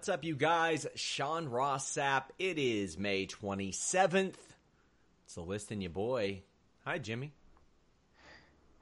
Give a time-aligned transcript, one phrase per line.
[0.00, 0.86] What's up, you guys?
[0.94, 2.22] Sean Ross Sapp.
[2.38, 4.32] It is May 27th.
[5.26, 6.40] It's the list and your boy.
[6.86, 7.34] Hi, Jimmy.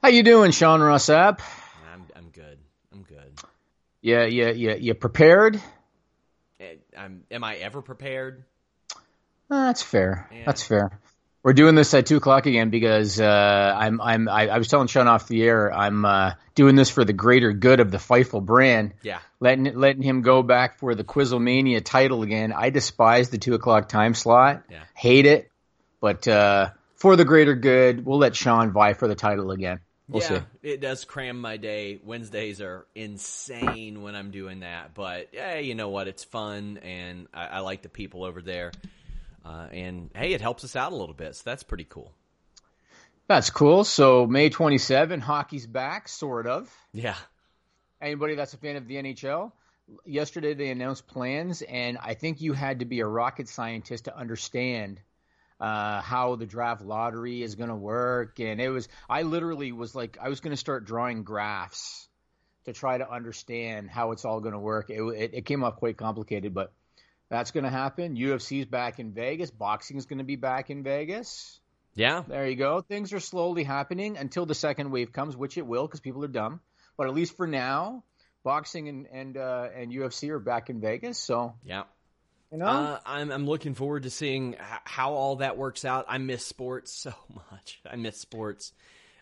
[0.01, 1.41] How you doing, Sean Ross Sapp?
[1.91, 2.57] I'm I'm good.
[2.93, 3.37] I'm good.
[4.01, 4.75] Yeah, yeah, yeah.
[4.75, 5.61] You prepared?
[6.61, 8.45] Eh, I'm, am I ever prepared?
[9.51, 10.29] Uh, that's fair.
[10.33, 10.43] Yeah.
[10.45, 11.01] That's fair.
[11.49, 14.85] We're doing this at two o'clock again because uh, I'm I'm I, I was telling
[14.85, 18.45] Sean off the air I'm uh, doing this for the greater good of the Fightful
[18.45, 18.93] brand.
[19.01, 19.17] Yeah.
[19.39, 22.53] Letting letting him go back for the Quizzlemania title again.
[22.53, 24.61] I despise the two o'clock time slot.
[24.69, 24.83] Yeah.
[24.93, 25.49] Hate it.
[25.99, 29.79] But uh, for the greater good, we'll let Sean vie for the title again.
[30.07, 30.43] We'll yeah, see.
[30.61, 31.99] it does cram my day.
[32.03, 36.07] Wednesdays are insane when I'm doing that, but yeah, you know what?
[36.07, 38.71] It's fun, and I, I like the people over there.
[39.49, 42.13] Uh, and hey, it helps us out a little bit, so that's pretty cool.
[43.27, 43.83] That's cool.
[43.83, 46.71] So May 27, hockey's back, sort of.
[46.93, 47.15] Yeah,
[48.01, 49.51] Anybody that's a fan of the NHL,
[50.05, 54.17] yesterday they announced plans, and I think you had to be a rocket scientist to
[54.17, 55.01] understand
[55.59, 58.39] uh, how the draft lottery is going to work.
[58.39, 62.07] And it was, I literally was like, I was going to start drawing graphs
[62.63, 64.89] to try to understand how it's all going to work.
[64.89, 66.71] It, it, it came up quite complicated, but
[67.29, 68.15] that's going to happen.
[68.15, 69.51] UFC's back in Vegas.
[69.51, 71.59] Boxing is going to be back in Vegas.
[71.95, 72.81] yeah, There you go.
[72.81, 76.27] Things are slowly happening until the second wave comes, which it will because people are
[76.29, 76.59] dumb.
[76.97, 78.03] But at least for now,
[78.43, 81.17] boxing and and uh, and UFC are back in Vegas.
[81.17, 81.83] So yeah.
[82.51, 86.05] you know, Uh, I'm I'm looking forward to seeing h- how all that works out.
[86.09, 87.13] I miss sports so
[87.51, 87.79] much.
[87.89, 88.73] I miss sports.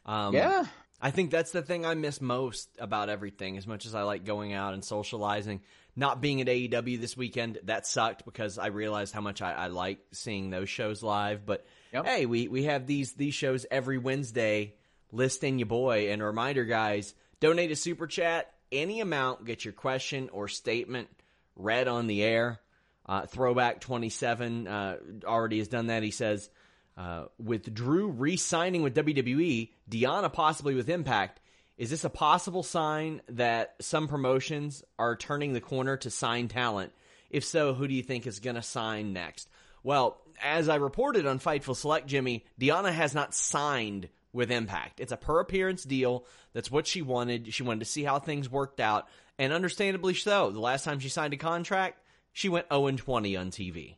[0.05, 0.65] Um, yeah,
[1.01, 3.57] I think that's the thing I miss most about everything.
[3.57, 5.61] As much as I like going out and socializing,
[5.97, 9.67] not being at AEW this weekend that sucked because I realized how much I, I
[9.67, 11.45] like seeing those shows live.
[11.45, 12.05] But Yep.
[12.05, 14.75] hey, we we have these these shows every Wednesday.
[15.11, 19.45] Listing your boy and a reminder, guys, donate a super chat any amount.
[19.45, 21.07] Get your question or statement
[21.55, 22.59] read on the air.
[23.05, 26.03] Uh, Throwback twenty seven uh, already has done that.
[26.03, 26.49] He says.
[26.97, 31.39] Uh, with Drew re-signing with WWE, Deonna possibly with Impact,
[31.77, 36.91] is this a possible sign that some promotions are turning the corner to sign talent?
[37.29, 39.47] If so, who do you think is going to sign next?
[39.83, 44.99] Well, as I reported on Fightful Select, Jimmy, Deonna has not signed with Impact.
[44.99, 46.25] It's a per appearance deal.
[46.53, 47.53] That's what she wanted.
[47.53, 49.07] She wanted to see how things worked out,
[49.37, 50.51] and understandably so.
[50.51, 51.99] The last time she signed a contract,
[52.33, 53.95] she went 0 20 on TV.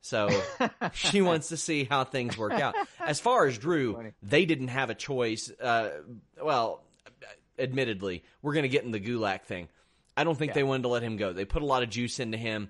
[0.00, 0.28] So
[0.92, 2.74] she wants to see how things work out.
[3.00, 5.50] As far as Drew, they didn't have a choice.
[5.50, 5.90] Uh,
[6.42, 6.82] well,
[7.58, 9.68] admittedly, we're going to get in the Gulak thing.
[10.16, 11.32] I don't think they wanted to let him go.
[11.32, 12.68] They put a lot of juice into him.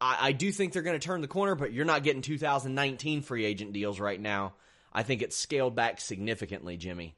[0.00, 3.22] I, I do think they're going to turn the corner, but you're not getting 2019
[3.22, 4.54] free agent deals right now.
[4.92, 7.14] I think it's scaled back significantly, Jimmy.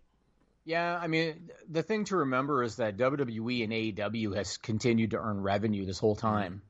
[0.65, 0.99] yeah.
[1.00, 5.41] I mean, the thing to remember is that WWE and AEW has continued to earn
[5.41, 6.62] revenue this whole time.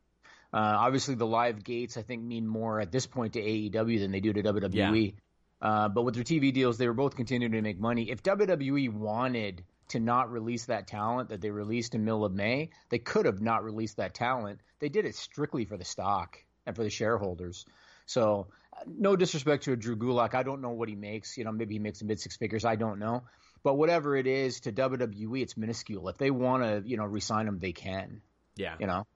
[0.52, 4.10] Uh, obviously, the live gates I think mean more at this point to AEW than
[4.10, 5.14] they do to WWE.
[5.60, 8.10] Uh, but with their TV deals, they were both continuing to make money.
[8.10, 12.70] If WWE wanted to not release that talent that they released in middle of May,
[12.88, 14.60] they could have not released that talent.
[14.78, 17.66] They did it strictly for the stock and for the shareholders.
[18.06, 21.36] So, uh, no disrespect to a Drew Gulak, I don't know what he makes.
[21.36, 22.64] You know, maybe he makes mid six figures.
[22.64, 23.24] I don't know.
[23.62, 26.08] But whatever it is to WWE, it's minuscule.
[26.08, 28.22] If they want to, you know, resign him, they can.
[28.56, 28.76] Yeah.
[28.78, 29.06] You know.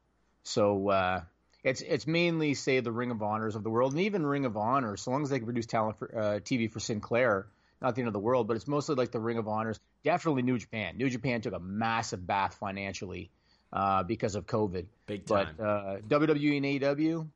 [0.43, 1.23] So uh,
[1.64, 4.56] it's it's mainly say the Ring of Honors of the world, and even Ring of
[4.56, 7.46] Honor, so long as they can produce talent for uh, TV for Sinclair,
[7.81, 8.46] not the end of the world.
[8.46, 9.81] But it's mostly like the Ring of Honors.
[10.05, 10.99] Definitely New Japan.
[10.99, 13.31] New Japan took a massive bath financially
[13.72, 14.87] uh, because of COVID.
[15.06, 15.55] Big time.
[15.56, 17.28] But uh, WWE and AEW,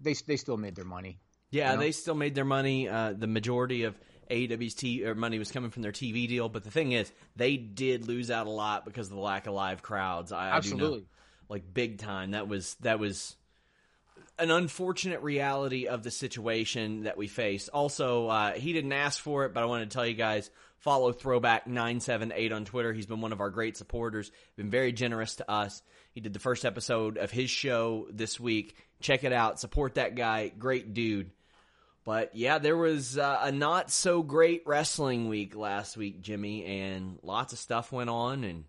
[0.00, 1.18] they they still made their money.
[1.50, 1.82] Yeah, you know?
[1.82, 2.88] they still made their money.
[2.88, 3.98] Uh, the majority of
[4.30, 7.56] AEW's t- or money was coming from their TV deal, but the thing is, they
[7.56, 10.30] did lose out a lot because of the lack of live crowds.
[10.30, 10.86] I, Absolutely.
[10.86, 11.06] I do know,
[11.48, 12.30] like big time.
[12.30, 13.34] That was that was
[14.38, 17.68] an unfortunate reality of the situation that we faced.
[17.68, 21.12] Also, uh, he didn't ask for it, but I wanted to tell you guys follow
[21.12, 22.92] Throwback nine seven eight on Twitter.
[22.92, 24.30] He's been one of our great supporters.
[24.56, 25.82] Been very generous to us.
[26.12, 28.76] He did the first episode of his show this week.
[29.00, 29.60] Check it out.
[29.60, 30.48] Support that guy.
[30.48, 31.30] Great dude.
[32.04, 37.18] But yeah, there was uh, a not so great wrestling week last week, Jimmy, and
[37.22, 38.44] lots of stuff went on.
[38.44, 38.64] And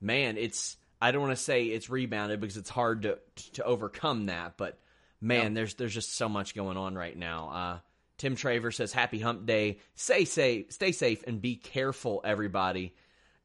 [0.00, 3.18] man, it's I don't want to say it's rebounded because it's hard to
[3.54, 4.56] to overcome that.
[4.56, 4.78] But
[5.20, 7.48] man, there's there's just so much going on right now.
[7.48, 7.78] Uh,
[8.18, 9.78] Tim Traver says, "Happy Hump Day.
[9.94, 12.94] Stay safe, stay safe, and be careful, everybody."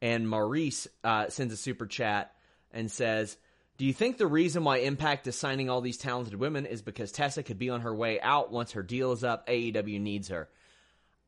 [0.02, 2.36] And Maurice uh, sends a super chat
[2.72, 3.38] and says,
[3.78, 7.14] "Do you think the reason why Impact is signing all these talented women is because
[7.14, 9.48] Tessa could be on her way out once her deal is up?
[9.48, 10.50] AEW needs her."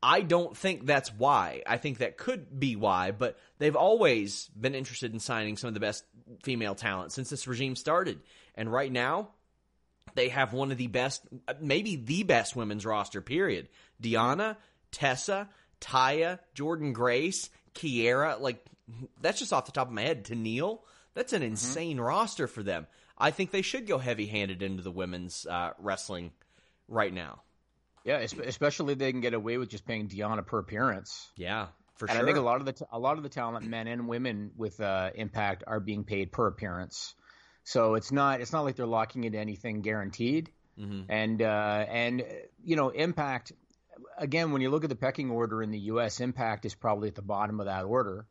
[0.01, 1.63] I don't think that's why.
[1.65, 5.73] I think that could be why, but they've always been interested in signing some of
[5.73, 6.03] the best
[6.43, 8.19] female talent since this regime started.
[8.55, 9.29] And right now,
[10.13, 11.23] they have one of the best,
[11.59, 13.69] maybe the best women's roster, period.
[14.01, 14.57] Deonna,
[14.91, 15.49] Tessa,
[15.81, 18.63] Taya, Jordynne Grace, Kiera, like,
[19.21, 20.25] that's just off the top of my head.
[20.25, 20.79] Tenille,
[21.13, 22.87] that's an insane roster for them.
[23.17, 26.31] I think they should go heavy handed into the women's uh, wrestling
[26.87, 27.41] right now.
[28.07, 31.29] Yeah, especially if they can get away with just paying Deonna per appearance.
[31.35, 32.15] Yeah, for sure.
[32.15, 32.23] and sure.
[32.23, 34.51] I think a lot of the t- a lot of the talent, men and women
[34.55, 37.15] with uh, Impact, are being paid per appearance.
[37.65, 40.49] So it's not it's not like they're locking into anything guaranteed.
[40.79, 41.11] Mm-hmm.
[41.11, 42.23] And uh, and
[42.63, 43.51] you know, Impact
[44.17, 47.15] again, when you look at the pecking order in the U.S., Impact is probably at
[47.15, 48.25] the bottom of that order.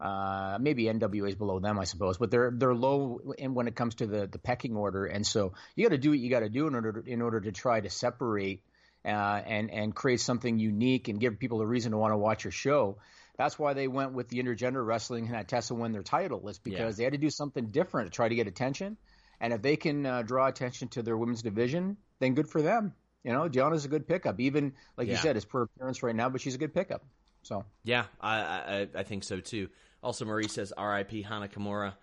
[0.00, 3.76] Uh, maybe NWA is below them, I suppose, but they're they're low in, when it
[3.76, 6.40] comes to the, the pecking order, and so you got to do what you got
[6.40, 8.62] to do in order to, in order to try to separate
[9.04, 12.44] uh, and and create something unique and give people a reason to want to watch
[12.44, 12.98] your show.
[13.38, 16.58] That's why they went with the intergender wrestling and had Tessa win their title, is
[16.58, 16.90] because Yeah.
[16.96, 18.98] they had to do something different to try to get attention.
[19.40, 22.92] And if they can uh, draw attention to their women's division, then good for them.
[23.24, 24.40] You know, Gianna's a good pickup.
[24.40, 27.02] Even like you said, it's per appearance right now, but she's a good pickup.
[27.42, 29.68] So Yeah, I, I I think so too.
[30.02, 31.22] Also, Marie says R.I.P.
[31.22, 31.94] Hana Kimura.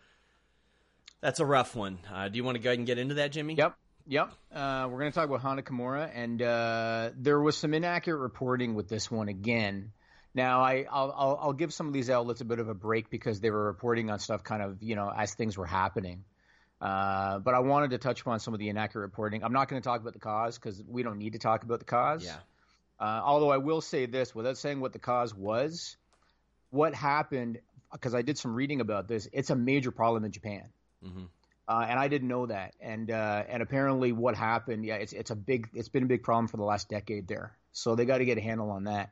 [1.22, 2.00] That's a rough one.
[2.12, 3.56] Uh, do you want to go ahead and get into that, Jimmy?
[3.56, 3.76] Yep.
[4.10, 4.32] Yep.
[4.54, 8.74] Uh, we're going to talk about Hana Kimura, and uh, there was some inaccurate reporting
[8.74, 9.92] with this one again.
[10.34, 13.10] Now, I, I'll, I'll, I'll give some of these outlets a bit of a break
[13.10, 16.24] because they were reporting on stuff kind of, you know, as things were happening.
[16.80, 19.44] Uh, but I wanted to touch upon some of the inaccurate reporting.
[19.44, 21.80] I'm not going to talk about the cause because we don't need to talk about
[21.80, 22.24] the cause.
[22.24, 22.36] Yeah.
[23.00, 25.98] Uh, although I will say this, without saying what the cause was,
[26.70, 27.60] what happened,
[27.92, 30.70] because I did some reading about this, it's a major problem in Japan.
[31.04, 31.26] hmm
[31.68, 32.76] Uh, and I didn't know that.
[32.80, 34.86] And uh, and apparently, what happened?
[34.86, 37.58] Yeah, it's it's a big it's been a big problem for the last decade there.
[37.72, 39.12] So they got to get a handle on that.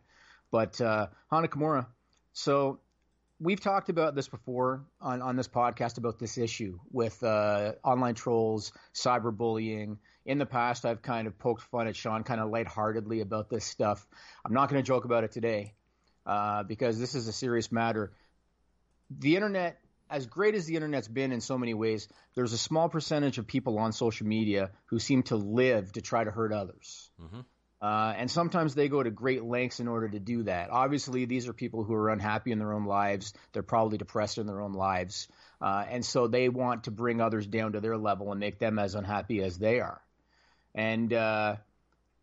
[0.51, 1.87] But uh, Hana
[2.33, 2.79] so
[3.39, 8.15] we've talked about this before on on this podcast about this issue with uh, online
[8.15, 9.97] trolls, cyberbullying.
[10.25, 13.63] In the past, I've kind of poked fun at Sean kind of lightheartedly about this
[13.63, 14.07] stuff.
[14.43, 15.73] I'm not going to joke about it today
[16.25, 18.11] uh, because this is a serious matter.
[19.11, 22.89] The internet as great as the internet's been in so many ways, there's a small
[22.89, 27.09] percentage of people on social media who seem to live to try to hurt others.
[27.19, 27.45] Mhm.
[27.81, 30.69] Uh, and sometimes they go to great lengths in order to do that.
[30.71, 33.33] Obviously, these are people who are unhappy in their own lives.
[33.51, 35.27] They're probably depressed in their own lives.
[35.61, 38.79] Uh, and so they want to bring others down to their level and make them
[38.79, 40.01] as unhappy as they are.
[40.73, 41.57] And uh,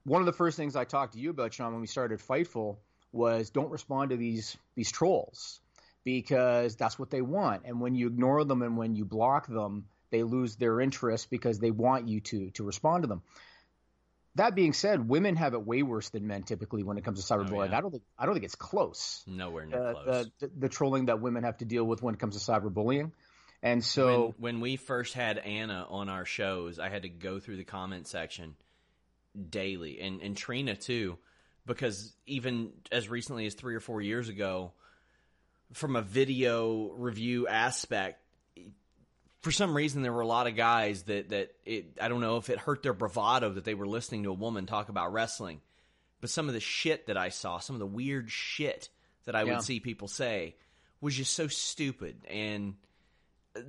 [0.05, 2.79] one of the first things I talked to you about, Sean, when we started Fightful,
[3.13, 5.61] was don't respond to these these trolls
[6.05, 7.63] because that's what they want.
[7.65, 11.59] And when you ignore them and when you block them, they lose their interest because
[11.59, 13.23] they want you to to respond to them.
[14.37, 17.35] That being said, women have it way worse than men typically when it comes to
[17.35, 17.71] cyberbullying.
[17.71, 17.79] yeah.
[17.79, 19.23] I don't think I don't think it's close.
[19.27, 20.07] Nowhere near Uh, close.
[20.41, 23.13] the, the the trolling that women have to deal with when it comes to cyberbullying.
[23.63, 27.39] And so when, when we first had Anna on our shows, I had to go
[27.41, 28.57] through the comment section
[29.51, 31.19] daily, and and Trina too,
[31.67, 34.73] because even as recently as three or four years ago,
[35.73, 38.19] from a video review aspect,
[39.41, 42.37] for some reason there were a lot of guys that that it I don't know
[42.37, 45.61] if it hurt their bravado that they were listening to a woman talk about wrestling,
[46.21, 48.89] but some of the shit that I saw, some of the weird shit
[49.25, 49.55] that I Yeah.
[49.55, 50.57] would see people say
[51.01, 52.75] was just so stupid and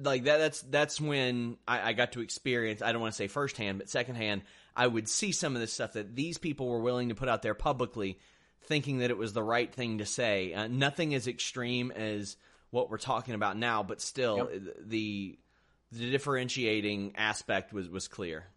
[0.01, 3.27] like that that's that's when I, I got to experience I don't want to say
[3.27, 4.43] firsthand, but secondhand,
[4.75, 7.41] I would see some of this stuff that these people were willing to put out
[7.41, 8.17] there publicly,
[8.65, 10.53] thinking that it was the right thing to say.
[10.53, 12.37] Uh, nothing as extreme as
[12.71, 14.77] what we're talking about now, but still Yep.
[14.87, 15.37] the
[15.91, 18.47] the differentiating aspect was was clear.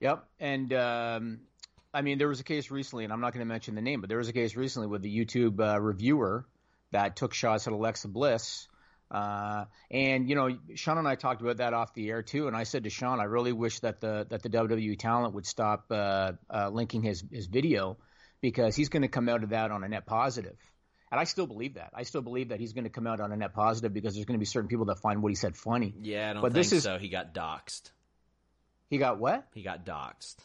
[0.00, 0.24] Yep.
[0.40, 1.40] And um,
[1.92, 4.00] I mean, there was a case recently, and I'm not going to mention the name,
[4.00, 6.46] but there was a case recently with the YouTube uh, reviewer
[6.92, 8.66] that took shots at Alexa Bliss.
[9.10, 12.46] Uh, and you know, Sean and I talked about that off the air too.
[12.46, 15.46] And I said to Sean, I really wish that the that the WWE talent would
[15.46, 17.98] stop uh, uh, linking his his video
[18.40, 20.56] because he's going to come out of that on a net positive.
[21.10, 21.90] And I still believe that.
[21.94, 24.26] I still believe that he's going to come out on a net positive because there's
[24.26, 25.92] going to be certain people that find what he said funny.
[26.00, 26.98] Yeah, I don't But think this is- so.
[26.98, 27.90] He got doxxed.
[28.88, 29.46] He got what?
[29.54, 30.36] He got doxxed.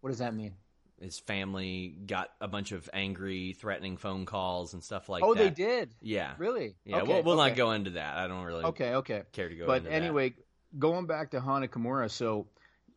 [0.00, 0.52] What does that mean?
[1.00, 5.40] His family got a bunch of angry, threatening phone calls and stuff like oh, that.
[5.40, 5.94] Oh, they did.
[6.00, 6.34] Yeah.
[6.38, 6.74] Really?
[6.84, 7.50] Yeah, Okay, we'll, we'll okay.
[7.50, 8.16] not go into that.
[8.18, 9.22] I don't really Okay, okay.
[9.32, 9.96] care to go But into that.
[9.96, 10.34] anyway,
[10.78, 12.46] going back to Hana Kimura, so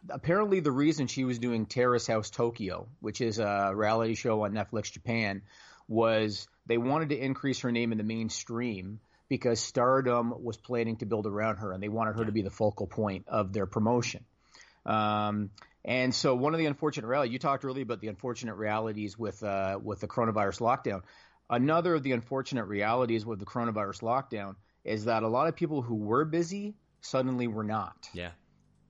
[0.10, 4.54] apparently the reason she was doing Terrace House Tokyo, which is a reality show on
[4.54, 5.42] Netflix Japan,
[5.88, 11.06] was they wanted to increase her name in the mainstream because Stardom was planning to
[11.06, 14.24] build around her, and they wanted her to be the focal point of their promotion.
[14.86, 15.50] Um,
[15.84, 19.42] and so one of the unfortunate reality you talked earlier about the unfortunate realities with
[19.44, 21.02] uh, with the coronavirus lockdown.
[21.50, 25.82] Another of the unfortunate realities with the coronavirus lockdown is that a lot of people
[25.84, 28.10] who were busy suddenly were not.
[28.14, 28.32] Yeah.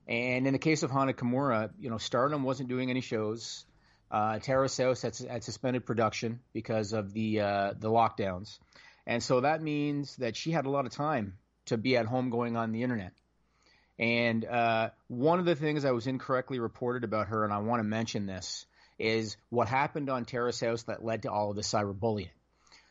[0.08, 3.64] And in the case of Hana Kimura, you know, Stardom wasn't doing any shows.
[4.10, 8.58] Uh, Terrace House had, had suspended production because of the uh, the lockdowns,
[9.04, 12.30] and so that means that she had a lot of time to be at home
[12.30, 13.12] going on the internet.
[13.98, 17.80] And uh, one of the things I was incorrectly reported about her, and I want
[17.80, 18.66] to mention this,
[18.98, 22.30] is what happened on Terrace House that led to all of the cyberbullying.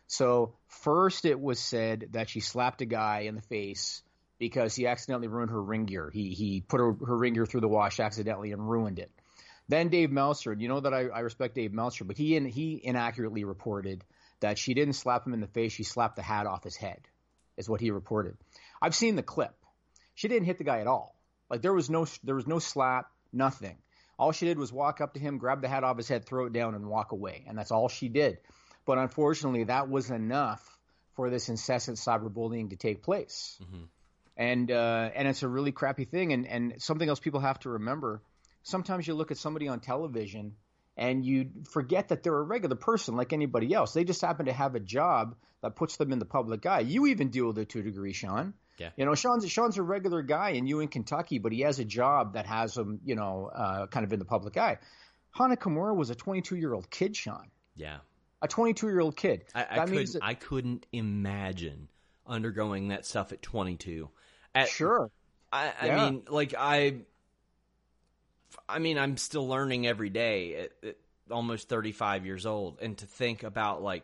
[0.07, 4.03] So first, it was said that she slapped a guy in the face
[4.37, 6.09] because he accidentally ruined her ring gear.
[6.13, 9.11] He he put her, her ring gear through the wash accidentally and ruined it.
[9.67, 12.45] Then Dave Meltzer, and you know that I, I respect Dave Meltzer, but he in,
[12.45, 14.03] he inaccurately reported
[14.39, 17.01] that she didn't slap him in the face; she slapped the hat off his head,
[17.57, 18.37] is what he reported.
[18.81, 19.55] I've seen the clip.
[20.13, 21.15] She didn't hit the guy at all.
[21.49, 23.77] Like there was no there was no slap, nothing.
[24.17, 26.45] All she did was walk up to him, grab the hat off his head, throw
[26.45, 28.37] it down, and walk away, and that's all she did.
[28.85, 30.63] But unfortunately, that was enough
[31.15, 33.85] for this incessant cyberbullying to take place mm-hmm.
[34.37, 36.33] And uh, and it's a really crappy thing.
[36.33, 38.21] And and something else people have to remember:
[38.63, 40.55] sometimes you look at somebody on television
[40.97, 43.93] and you forget that they're a regular person like anybody else.
[43.93, 46.81] They just happen to have a job that puts them in the public eye.
[46.81, 48.53] You even deal with it to a degree, Sean.
[48.77, 48.89] Yeah.
[48.97, 51.85] You know, Sean's Sean's a regular guy, and you in Kentucky, but he has a
[51.85, 54.77] job that has him, you know, uh, kind of in the public eye.
[55.31, 57.49] Hana Kimura was a 22 year old kid, Sean.
[57.75, 57.97] Yeah.
[58.41, 59.45] A 22 year old kid.
[59.53, 61.87] I, I couldn't that, I couldn't imagine
[62.27, 64.09] undergoing that stuff at 22.
[64.55, 65.11] At, sure.
[65.51, 65.95] I, I Yeah.
[65.95, 66.95] mean, like I,
[68.67, 70.97] I mean, I'm still learning every day at, at
[71.29, 74.03] almost 35 years old, and to think about like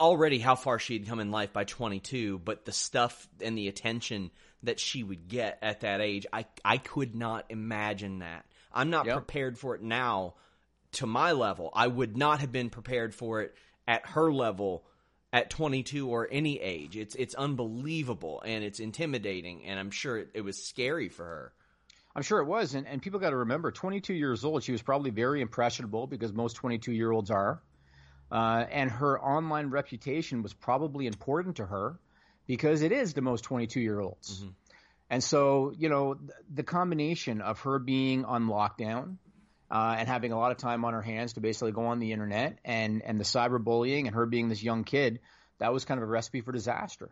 [0.00, 3.68] already how far she had come in life by 22, but the stuff and the
[3.68, 4.30] attention
[4.62, 8.44] that she would get at that age, I I could not imagine that.
[8.72, 9.14] I'm not Yep.
[9.14, 10.34] prepared for it now
[10.92, 11.70] to my level.
[11.74, 13.54] I would not have been prepared for it
[13.88, 14.84] at her level
[15.32, 16.96] at 22 or any age.
[16.96, 21.52] It's it's unbelievable and it's intimidating and I'm sure it, it was scary for her.
[22.14, 24.82] I'm sure it was, and, and people got to remember, 22 years old, she was
[24.82, 27.62] probably very impressionable because most 22 year olds are,
[28.32, 32.00] uh, and her online reputation was probably important to her
[32.46, 34.44] because it is the most 22 year olds,
[35.08, 39.16] and so you know th- the combination of her being on lockdown
[39.70, 42.12] uh, and having a lot of time on her hands to basically go on the
[42.12, 45.20] internet and and the cyberbullying and her being this young kid,
[45.58, 47.10] that was kind of a recipe for disaster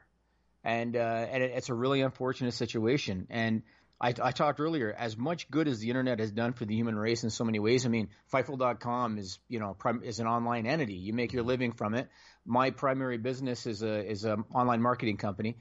[0.64, 3.26] and uh, and it, it's a really unfortunate situation.
[3.30, 3.62] And
[4.00, 6.96] I, I talked earlier, as much good as the internet has done for the human
[6.96, 7.84] race in so many ways.
[7.84, 10.94] I mean, Fightful.com is you know prim- is an online entity.
[10.94, 12.08] You make your living from it.
[12.44, 15.56] My primary business is a is an online marketing company.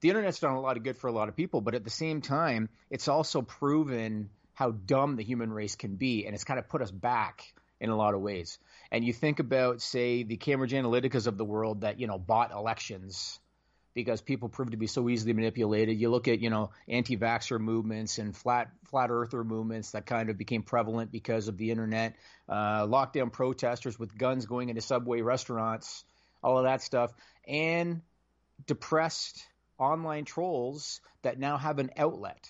[0.00, 1.90] The internet's done a lot of good for a lot of people, but at the
[1.90, 6.58] same time, it's also proven how dumb the human race can be, and it's kind
[6.58, 8.58] of put us back in a lot of ways.
[8.90, 12.52] And you think about, say, the Cambridge Analyticas of the world that you know bought
[12.52, 13.38] elections
[13.92, 15.98] because people proved to be so easily manipulated.
[15.98, 20.38] You look at, you know, anti-vaxxer movements and flat flat earther movements that kind of
[20.38, 22.16] became prevalent because of the internet,
[22.48, 26.04] uh, lockdown protesters with guns going into subway restaurants,
[26.42, 27.12] all of that stuff,
[27.46, 28.00] and
[28.66, 29.46] depressed
[29.78, 32.48] online trolls that now have an outlet.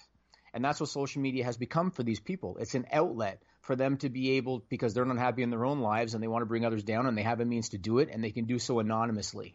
[0.56, 2.56] And that's what social media has become for these people.
[2.58, 5.80] It's an outlet for them to be able, because they're not happy in their own
[5.80, 7.98] lives and they want to bring others down and they have a means to do
[7.98, 9.54] it and they can do so anonymously.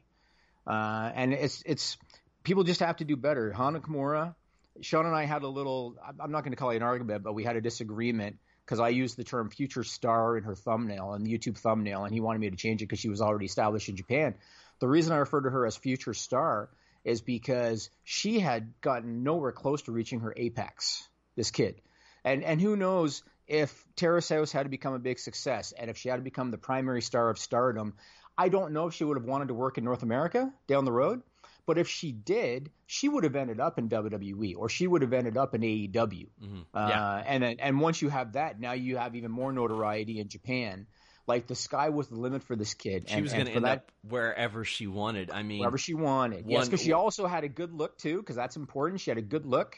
[0.68, 1.98] Uh, and it's it's
[2.44, 3.52] people just have to do better.
[3.52, 4.36] Hana Kimura,
[4.82, 5.96] Sean and I had a little.
[6.20, 8.90] I'm not going to call it an argument, but we had a disagreement because I
[8.90, 12.42] used the term future star in her thumbnail and the YouTube thumbnail, and he wanted
[12.42, 14.36] me to change it because she was already established in Japan.
[14.80, 16.70] The reason I refer to her as future star
[17.04, 21.08] is because she had gotten nowhere close to reaching her apex.
[21.36, 21.82] This kid,
[22.26, 25.98] and and who knows if Terrace House had to become a big success, and if
[25.98, 27.94] she had to become the primary star of Stardom,
[28.38, 30.92] I don't know if she would have wanted to work in North America down the
[30.92, 31.22] road.
[31.66, 35.14] But if she did, she would have ended up in WWE or she would have
[35.14, 35.92] ended up in AEW.
[35.94, 36.60] Mm-hmm.
[36.74, 37.24] Uh, yeah.
[37.26, 40.88] and and once you have that, now you have even more notoriety in Japan.
[41.28, 43.08] Like the sky was the limit for this kid.
[43.08, 45.32] She and, was going to end that, up wherever she wanted.
[45.32, 46.46] I mean, wherever she wanted.
[46.46, 49.02] One, yes, because she also had a good look too, because that's important.
[49.02, 49.78] She had a good look.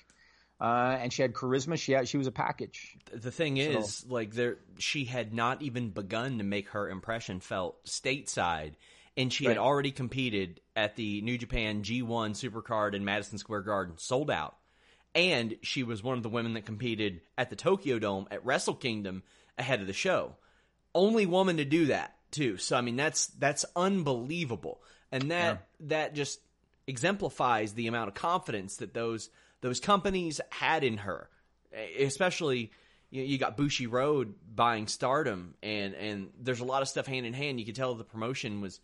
[0.61, 1.77] Uh, and she had charisma.
[1.77, 2.95] She had, she was a package.
[3.11, 4.07] The thing is, so.
[4.13, 8.75] like there, she had not even begun to make her impression felt stateside,
[9.17, 9.57] and she right.
[9.57, 14.55] had already competed at the New Japan G1 Supercard in Madison Square Garden, sold out.
[15.15, 18.73] And she was one of the women that competed at the Tokyo Dome at Wrestle
[18.73, 19.23] Kingdom
[19.57, 20.35] ahead of the show.
[20.95, 22.57] Only woman to do that, too.
[22.57, 24.81] So I mean that's that's unbelievable.
[25.11, 25.87] And that yeah.
[25.87, 26.39] that just
[26.87, 29.29] exemplifies the amount of confidence that those
[29.61, 31.29] those companies had in her.
[31.99, 32.71] Especially
[33.09, 37.25] you, know, you got Bushiroad buying Stardom, and and there's a lot of stuff hand
[37.25, 37.59] in hand.
[37.59, 38.79] You could tell the promotion was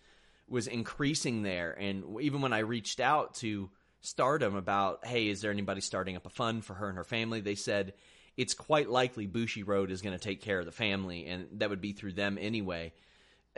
[0.47, 1.71] was increasing there.
[1.71, 3.69] And even when I reached out to
[4.01, 7.41] Stardom about, hey, is there anybody starting up a fund for her and her family?
[7.41, 7.93] They said
[8.39, 11.81] it's quite likely Bushiroad is going to take care of the family, and that would
[11.81, 12.93] be through them anyway.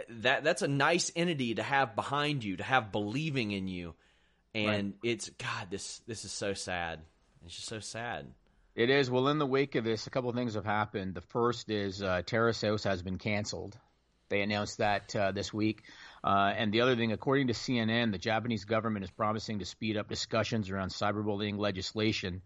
[0.09, 3.93] That that's a nice entity to have behind you, to have believing in you,
[4.55, 5.11] and right.
[5.11, 5.67] it's God.
[5.69, 7.01] This this is so sad.
[7.45, 8.25] It's just so sad.
[8.73, 9.11] It is.
[9.11, 11.13] Well, in the wake of this, a couple of things have happened.
[11.13, 13.77] The first is uh, Terrace House has been canceled.
[14.29, 15.83] They announced that uh, this week.
[16.23, 19.95] Uh, and the other thing, according to CNN, the Japanese government is promising to speed
[19.95, 22.41] up discussions around cyberbullying legislation.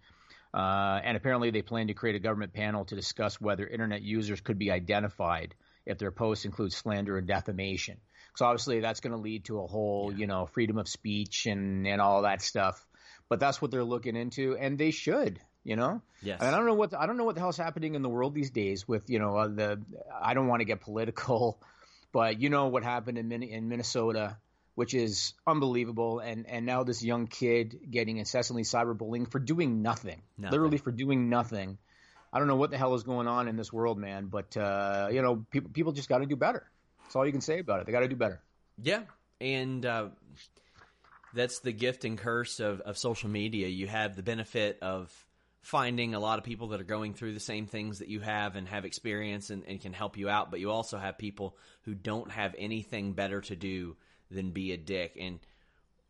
[0.55, 4.39] Uh, and apparently, they plan to create a government panel to discuss whether internet users
[4.39, 5.53] could be identified
[5.85, 7.97] if their posts include slander and defamation.
[8.35, 10.19] So obviously, that's going to lead to a whole, yeah.
[10.19, 12.85] you know, freedom of speech and and all that stuff.
[13.27, 15.41] But that's what they're looking into, and they should.
[15.65, 16.39] You know, yes.
[16.41, 18.33] And I don't know what I don't know what the hell's happening in the world
[18.33, 19.81] these days with you know uh, the.
[20.21, 21.59] I don't want to get political,
[22.13, 24.37] but you know what happened in in Minnesota,
[24.75, 26.19] which is unbelievable.
[26.19, 30.51] And and now this young kid getting incessantly cyberbullying for doing nothing, nothing.
[30.51, 31.77] literally for doing nothing.
[32.31, 34.27] I don't know what the hell is going on in this world, man.
[34.27, 36.69] But uh, you know, people people just got to do better.
[37.03, 37.85] That's all you can say about it.
[37.85, 38.41] They got to do better.
[38.81, 39.03] Yeah,
[39.39, 40.09] and uh,
[41.33, 43.67] that's the gift and curse of, of social media.
[43.67, 45.13] You have the benefit of
[45.61, 48.55] finding a lot of people that are going through the same things that you have
[48.55, 50.51] and have experience and, and, can help you out.
[50.51, 53.95] But you also have people who don't have anything better to do
[54.29, 55.17] than be a dick.
[55.19, 55.39] And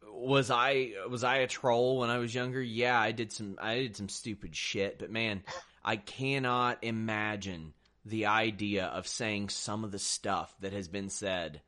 [0.08, 2.62] was I was I a troll when I was younger?
[2.62, 5.00] Yeah, I did some I did some stupid shit.
[5.00, 5.44] But man,
[5.84, 7.74] I cannot imagine
[8.06, 11.62] the idea of saying some of the stuff that has been said.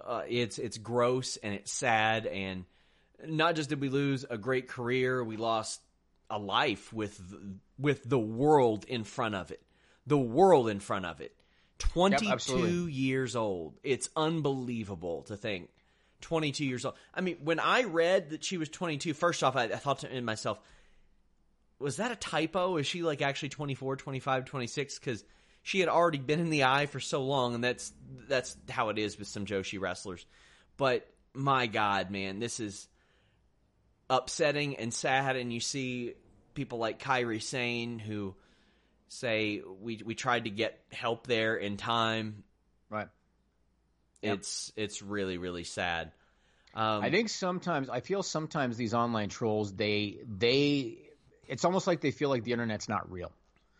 [0.00, 2.64] Uh, it's it's gross and it's sad and
[3.26, 5.80] not just did we lose a great career, we lost
[6.30, 7.20] a life with
[7.78, 9.62] with the world in front of it.
[10.06, 11.34] The world in front of it.
[11.78, 13.78] 22 yep, years old.
[13.82, 15.70] It's unbelievable to think
[16.20, 16.94] 22 years old.
[17.14, 20.20] I mean, when I read that she was 22, first off, I, I thought to
[20.20, 20.58] myself,
[21.78, 22.76] was that a typo?
[22.76, 24.98] Is she like actually 24, 25, 26?
[24.98, 25.24] Because
[25.62, 27.92] she had already been in the eye for so long, and that's
[28.26, 30.26] that's how it is with some Joshi wrestlers.
[30.76, 32.88] But my God, man, this is
[34.10, 36.14] upsetting and sad, and you see
[36.54, 38.34] people like Kairi Sane who
[39.08, 42.44] say we we tried to get help there in time.
[42.90, 43.08] Right.
[44.22, 44.84] It's yep.
[44.84, 46.12] it's really really sad.
[46.74, 50.98] Um, I think sometimes I feel sometimes these online trolls they they
[51.46, 53.32] it's almost like they feel like the internet's not real.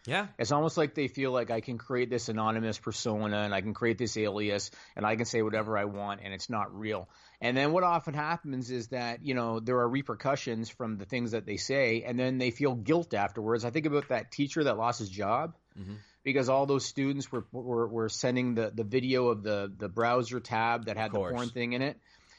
[0.07, 0.29] Yeah.
[0.39, 3.75] It's almost like they feel like I can create this anonymous persona and I can
[3.75, 7.09] create this alias and I can say whatever I want and it's not real.
[7.41, 11.31] And then what often happens is that, you know, there are repercussions from the things
[11.31, 13.65] that they say and then they feel guilt afterwards.
[13.65, 15.55] I think about that teacher that lost his job.
[15.79, 15.95] Mm-hmm.
[16.25, 20.41] Because all those students were, were, were sending the, the video of the, the browser
[20.41, 21.97] tab that had the porn thing in it.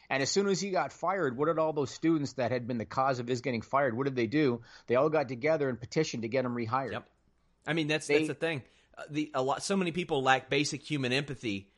[0.10, 2.78] And as soon as he got fired, what did all those students that had been
[2.78, 3.98] the cause of his getting fired?
[3.98, 4.62] What did they do?
[4.88, 6.92] They all got together and petitioned to get him rehired.
[6.92, 7.06] Yep.
[7.66, 8.64] I mean, that's they, that's the thing.
[8.98, 11.70] Uh, the a lot, so many people lack basic human empathy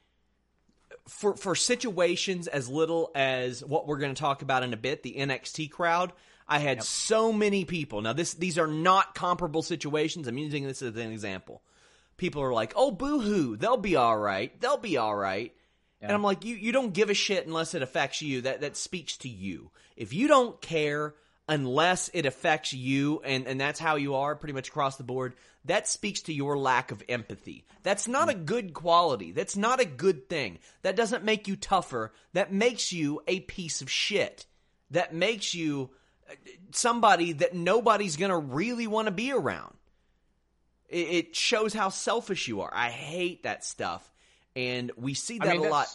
[1.07, 5.03] for for situations as little as what we're going to talk about in a bit.
[5.03, 6.13] The NXT crowd.
[6.47, 6.83] I had yep.
[6.83, 8.01] so many people.
[8.01, 10.27] Now, this these are not comparable situations.
[10.27, 11.61] I'm using this as an example.
[12.17, 14.59] People are like, "Oh, boo hoo, they'll be all right.
[14.59, 15.53] They'll be all right."
[16.01, 18.41] And I'm like, you, you don't give a shit unless it affects you.
[18.41, 19.69] That that speaks to you.
[19.95, 21.13] If you don't care
[21.51, 25.33] unless it affects you and, and that's how you are pretty much across the board,
[25.65, 27.65] that speaks to your lack of empathy.
[27.83, 29.33] That's not a good quality.
[29.33, 30.59] That's not a good thing.
[30.81, 32.13] That doesn't make you tougher.
[32.31, 34.45] That makes you a piece of shit.
[34.91, 35.89] That makes you
[36.29, 36.35] uh,
[36.71, 39.75] somebody that nobody's going to really want to be around.
[40.87, 42.71] It, it shows how selfish you are.
[42.73, 44.09] I hate that stuff.
[44.55, 45.87] And we see that I mean, a lot.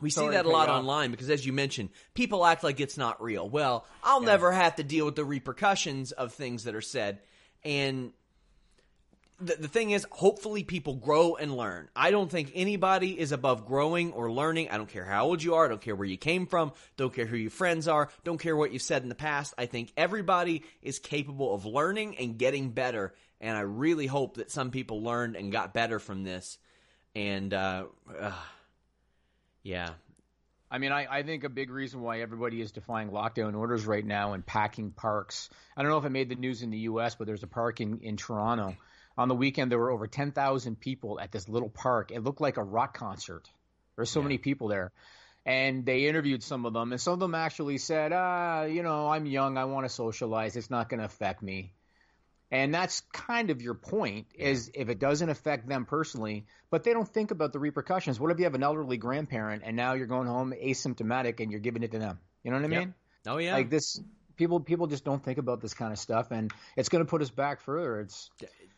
[0.00, 0.80] We see that a lot off.
[0.80, 3.48] online because, as you mentioned, people act like it's not real.
[3.48, 7.20] Well, I'll never have to deal with the repercussions of things that are said.
[7.64, 8.12] And
[9.40, 11.88] the, the thing is, hopefully, people grow and learn.
[11.94, 14.70] I don't think anybody is above growing or learning.
[14.70, 15.64] I don't care how old you are.
[15.64, 16.72] I don't care where you came from.
[16.96, 18.08] Don't care who your friends are.
[18.24, 19.54] Don't care what you've said in the past.
[19.56, 23.14] I think everybody is capable of learning and getting better.
[23.40, 26.58] And I really hope that some people learned and got better from this.
[27.14, 27.84] And, uh,
[28.18, 28.32] uh,
[29.68, 29.90] yeah,
[30.70, 34.04] I mean, I, I think a big reason why everybody is defying lockdown orders right
[34.04, 35.50] now and packing parks.
[35.76, 37.82] I don't know if it made the news in the U.S., but there's a park
[37.82, 38.76] in, in Toronto.
[39.18, 42.12] On the weekend, there were over 10,000 people at this little park.
[42.12, 43.46] It looked like a rock concert.
[43.96, 44.90] There's so many people there.
[45.44, 49.08] And they interviewed some of them, and some of them actually said, ah, you know,
[49.08, 49.58] I'm young.
[49.58, 50.56] I want to socialize.
[50.56, 51.74] It's not going to affect me.
[52.50, 56.94] And that's kind of your point is if it doesn't affect them personally, but they
[56.94, 58.18] don't think about the repercussions.
[58.18, 61.60] What if you have an elderly grandparent and now you're going home asymptomatic and you're
[61.60, 62.18] giving it to them?
[62.42, 62.80] You know what I Yep.
[62.80, 62.94] mean?
[63.26, 63.52] Oh yeah.
[63.54, 64.00] Like this
[64.36, 67.20] people people just don't think about this kind of stuff and it's going to put
[67.20, 68.00] us back further.
[68.00, 68.30] It's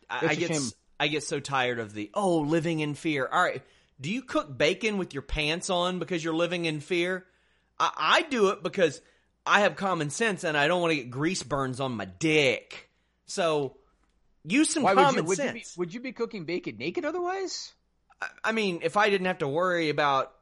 [0.08, 0.70] I, It's I get shame.
[0.98, 3.28] I get so tired of the oh living in fear.
[3.30, 3.62] All right,
[4.00, 7.24] do you cook bacon with your pants on because you're living in fear?
[7.78, 9.00] I, I do it because
[9.46, 12.89] I have common sense and I don't want to get grease burns on my dick.
[13.30, 13.76] So
[14.44, 15.74] use some why would you common would you, sense.
[15.74, 17.72] be, would you be cooking bacon naked otherwise?
[18.44, 20.32] I mean, if I didn't have to worry about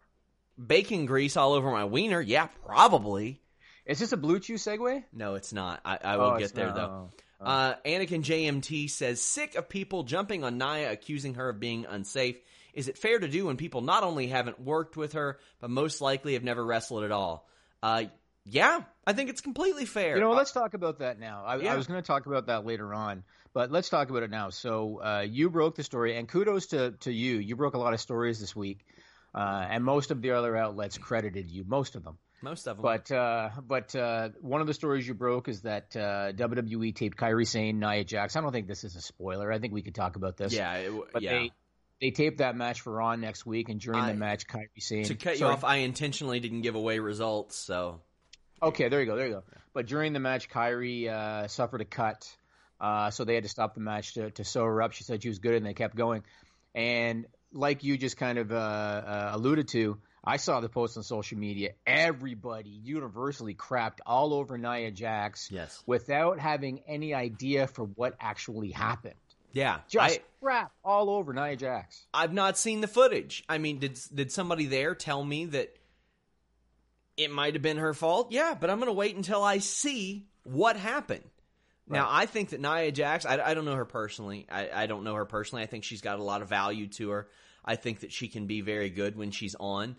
[0.64, 3.40] bacon grease all over my wiener, yeah, probably.
[3.86, 5.04] Is this a BlueChew segue?
[5.12, 5.80] No, it's not.
[5.84, 6.74] I, I will Oh, get there not.
[6.76, 7.10] though.
[7.40, 11.86] Oh, Uh, Anakin JMT says, sick of people jumping on Nia, accusing her of being
[11.88, 12.36] unsafe.
[12.74, 16.00] Is it fair to do when people not only haven't worked with her, but most
[16.00, 17.48] likely have never wrestled at all?
[17.82, 18.04] Uh,
[18.50, 20.14] yeah, I think it's completely fair.
[20.16, 21.44] You know, let's talk about that now.
[21.44, 21.72] I, Yeah.
[21.72, 24.50] I was going to talk about that later on, but let's talk about it now.
[24.50, 27.36] So uh, you broke the story, and kudos to to you.
[27.38, 28.84] You broke a lot of stories this week,
[29.34, 31.64] uh, and most of the other outlets credited you.
[31.66, 32.18] Most of them.
[32.42, 32.82] most of them.
[32.82, 37.16] But uh, but uh, one of the stories you broke is that uh, WWE taped
[37.18, 38.36] Kairi Sane, Nia Jax.
[38.36, 39.50] I don't think this is a spoiler.
[39.52, 40.52] I think we could talk about this.
[40.54, 41.32] yeah, it, But yeah.
[41.32, 41.52] they
[42.00, 45.04] they taped that match for Raw next week, and during I- the match, Kairi Sane.
[45.04, 45.52] to cut you Sorry.
[45.52, 48.00] off, I intentionally didn't give away results, so
[48.62, 49.44] Okay, there you go, there you go.
[49.72, 52.28] But during the match, Kairi uh, suffered a cut,
[52.80, 54.92] uh, so they had to stop the match to, to sew her up.
[54.92, 56.24] She said she was good, and they kept going.
[56.74, 61.02] And like you just kind of uh, uh, alluded to, I saw the post on
[61.02, 61.70] social media.
[61.86, 68.70] Everybody universally crapped all over Nia Jax yes, without having any idea for what actually
[68.70, 69.14] happened.
[69.52, 69.78] yeah.
[69.88, 72.04] Just I, crap all over Nia Jax.
[72.12, 73.44] I've not seen the footage.
[73.48, 75.74] I mean, did did somebody there tell me that
[77.18, 78.32] it might have been her fault?
[78.32, 81.24] Yeah, but I'm going to wait until I see what happened.
[81.90, 84.46] Now, I think that Nia Jax, I, I don't know her personally.
[84.50, 85.62] I, I don't know her personally.
[85.62, 87.28] I think she's got a lot of value to her.
[87.64, 89.96] I think that she can be very good when she's on.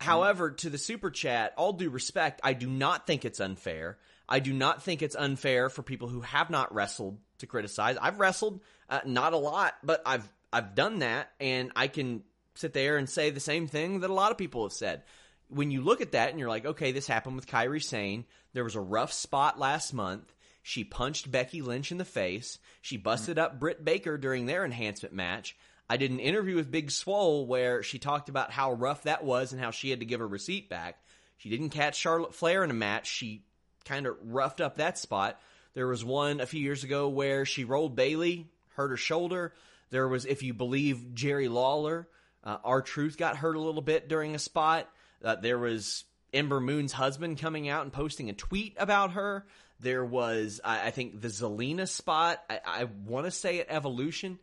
[0.00, 3.98] However, to the super chat, all due respect, I do not think it's unfair.
[4.26, 7.98] I do not think it's unfair for people who have not wrestled to criticize.
[8.00, 12.22] I've wrestled, uh, not a lot, but I've I've done that, and I can
[12.54, 15.02] sit there and say the same thing that a lot of people have said.
[15.50, 18.24] When you look at that and you're like, okay, this happened with Kairi Sane.
[18.52, 20.32] There was a rough spot last month.
[20.62, 22.58] She punched Becky Lynch in the face.
[22.82, 25.56] She busted up Britt Baker during their enhancement match.
[25.88, 29.52] I did an interview with Big Swole where she talked about how rough that was
[29.52, 31.02] and how she had to give her receipt back.
[31.38, 33.06] She didn't catch Charlotte Flair in a match.
[33.08, 33.44] She
[33.84, 35.40] kind of roughed up that spot.
[35.74, 39.54] There was one a few years ago where she rolled Bayley, hurt her shoulder.
[39.90, 42.08] There was, if you believe Jerry Lawler,
[42.44, 44.88] uh, R-Truth got hurt a little bit during a spot.
[45.24, 49.46] Uh, there was Ember Moon's husband coming out and posting a tweet about her.
[49.80, 52.42] There was, I, I think, the Zelina spot.
[52.48, 54.38] I, I want to say at Evolution.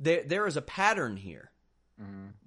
[0.00, 1.50] There, there is a pattern here.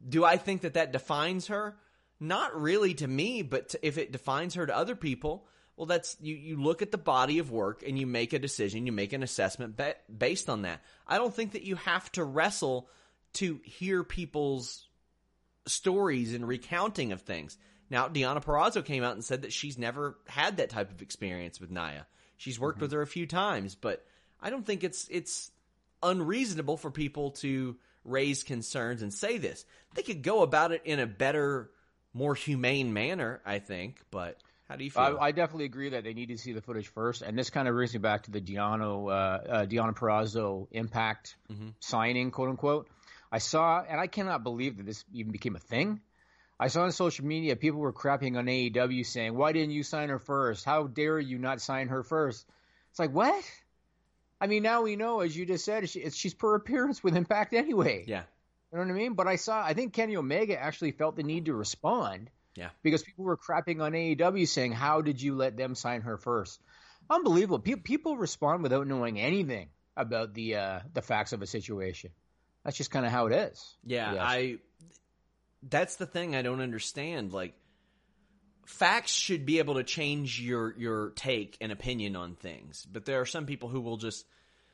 [0.07, 1.77] Do I think that that defines her?
[2.19, 6.17] Not really to me, but to, if it defines her to other people, well, that's
[6.21, 6.35] you.
[6.35, 8.85] You look at the body of work and you make a decision.
[8.85, 10.81] You make an assessment ba- based on that.
[11.07, 12.89] I don't think that you have to wrestle
[13.33, 14.87] to hear people's
[15.67, 17.57] stories and recounting of things.
[17.89, 21.59] Now, Deonna Purrazzo came out and said that she's never had that type of experience
[21.59, 22.07] with Nia.
[22.37, 24.03] She's worked with her a few times, but
[24.41, 25.51] I don't think it's it's
[26.03, 29.65] unreasonable for people to raise concerns and say this.
[29.93, 31.71] They could go about it in a better
[32.13, 34.01] more humane manner, I think.
[34.11, 35.01] But how do you feel?
[35.19, 37.67] I, I definitely agree that they need to see the footage first, and this kind
[37.67, 39.11] of brings me back to the Diano uh,
[39.51, 41.69] uh, Diana Purrazzo impact Mm-hmm.
[41.79, 42.89] signing, quote unquote.
[43.31, 46.01] I saw, and I cannot believe that this even became a thing.
[46.59, 50.09] I saw on social media people were crapping on AEW saying, "Why didn't you sign
[50.09, 50.63] her first?
[50.63, 52.45] How dare you not sign her first?
[52.91, 53.43] It's like what?
[54.39, 57.53] I mean, now we know, as you just said, she, she's per appearance with Impact
[57.53, 58.03] anyway.
[58.07, 58.23] yeah,
[58.71, 59.13] You know what I mean?
[59.13, 62.69] But I saw, I think Kenny Omega actually felt the need to respond yeah.
[62.83, 66.61] because people were crapping on AEW saying, "How did you let them sign her first?
[67.09, 67.59] Unbelievable.
[67.59, 72.11] Pe- people respond without knowing anything about the uh, the facts of a situation.
[72.65, 73.77] That's just kind of how it is.
[73.85, 74.15] Yeah.
[74.19, 74.57] I.
[75.67, 77.31] That's the thing I don't understand.
[77.31, 77.53] Like,
[78.65, 83.21] facts should be able to change your your take and opinion on things, but there
[83.21, 84.25] are some people who will just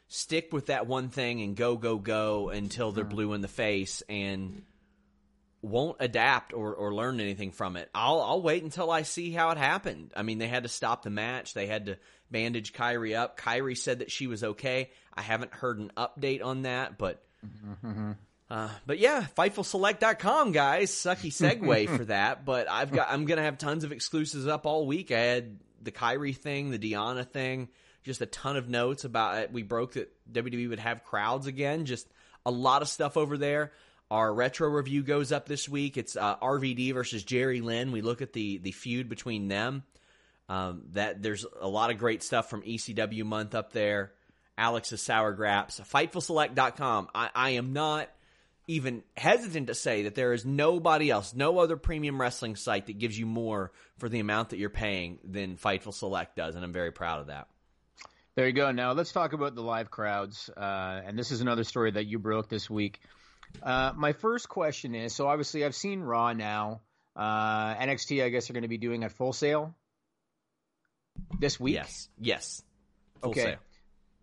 [0.08, 4.04] stick with that one thing and go go go until they're blue in the face
[4.10, 4.63] and
[5.62, 7.89] won't adapt or, or learn anything from it.
[7.93, 10.12] I'll I'll wait until I see how it happened.
[10.15, 11.54] I mean, they had to stop the match.
[11.54, 11.97] They had to
[12.30, 13.39] bandage Kairi up.
[13.39, 14.89] Kairi said that she was okay.
[15.13, 17.23] I haven't heard an update on that, but
[18.49, 20.91] uh, but yeah, FightfulSelect.com, guys.
[20.91, 24.86] Sucky segue for that, but I've got I'm gonna have tons of exclusives up all
[24.86, 25.12] week.
[25.12, 27.69] I had the Kairi thing, the Diana thing,
[28.04, 29.51] just a ton of notes about it.
[29.51, 31.86] We broke that WWE would have crowds again.
[31.86, 32.08] Just
[32.45, 33.71] a lot of stuff over there.
[34.10, 35.95] Our retro review goes up this week.
[35.97, 37.93] It's uh, RVD versus Jerry Lynn.
[37.93, 39.84] We look at the the feud between them.
[40.49, 44.12] Um, that there's a lot of great stuff from ECW month up there.
[44.62, 47.08] Alex's Sour Graps, FightfulSelect.com.
[47.15, 48.10] I, I am not
[48.67, 53.00] even hesitant to say that there is nobody else, no other premium wrestling site that
[53.00, 56.74] gives you more for the amount that you're paying than Fightful Select does, and I'm
[56.74, 57.47] very proud of that.
[58.36, 58.71] There you go.
[58.71, 60.47] Now let's talk about the live crowds.
[60.56, 63.02] Uh, and this is another story that you broke this week.
[63.63, 66.82] Uh, my first question is: so obviously I've seen Raw now.
[67.15, 69.76] Uh, NXT, I guess, are going to be doing a Full Sail
[71.39, 71.74] this week.
[71.74, 72.62] Yes, yes.
[73.21, 73.41] Full Okay.
[73.41, 73.58] Sail.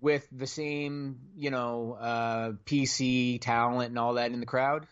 [0.00, 4.86] With the same, you know, uh, PC talent and all that in the crowd.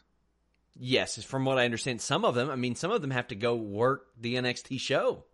[0.78, 2.50] Yes, from what I understand, some of them.
[2.50, 5.24] I mean, some of them have to go work the NXT show.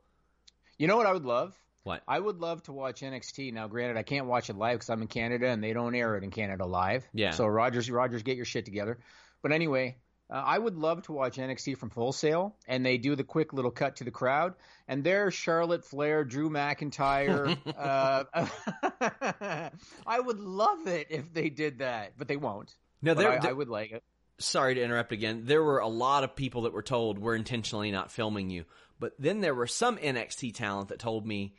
[0.78, 1.56] You know what I would love?
[1.82, 2.02] What?
[2.06, 3.52] I would love to watch NXT.
[3.52, 6.16] Now, granted, I can't watch it live because I'm in Canada and they don't air
[6.16, 7.04] it in Canada live.
[7.12, 7.32] Yeah.
[7.32, 8.98] So Rogers, Rogers, get your shit together.
[9.42, 9.96] But anyway,
[10.32, 13.52] uh, I would love to watch NXT from Full Sail, and they do the quick
[13.52, 14.54] little cut to the crowd,
[14.88, 17.58] and there's Charlotte Flair, Drew McIntyre.
[17.76, 19.68] uh,
[20.06, 22.74] I would love it if they did that, but they won't.
[23.02, 23.30] No, there.
[23.30, 24.02] I, there- I would like it.
[24.38, 25.42] sorry to interrupt again.
[25.44, 28.64] There were a lot of people that were told we're intentionally not filming you,
[28.98, 31.54] but then there were some NXT talent that told me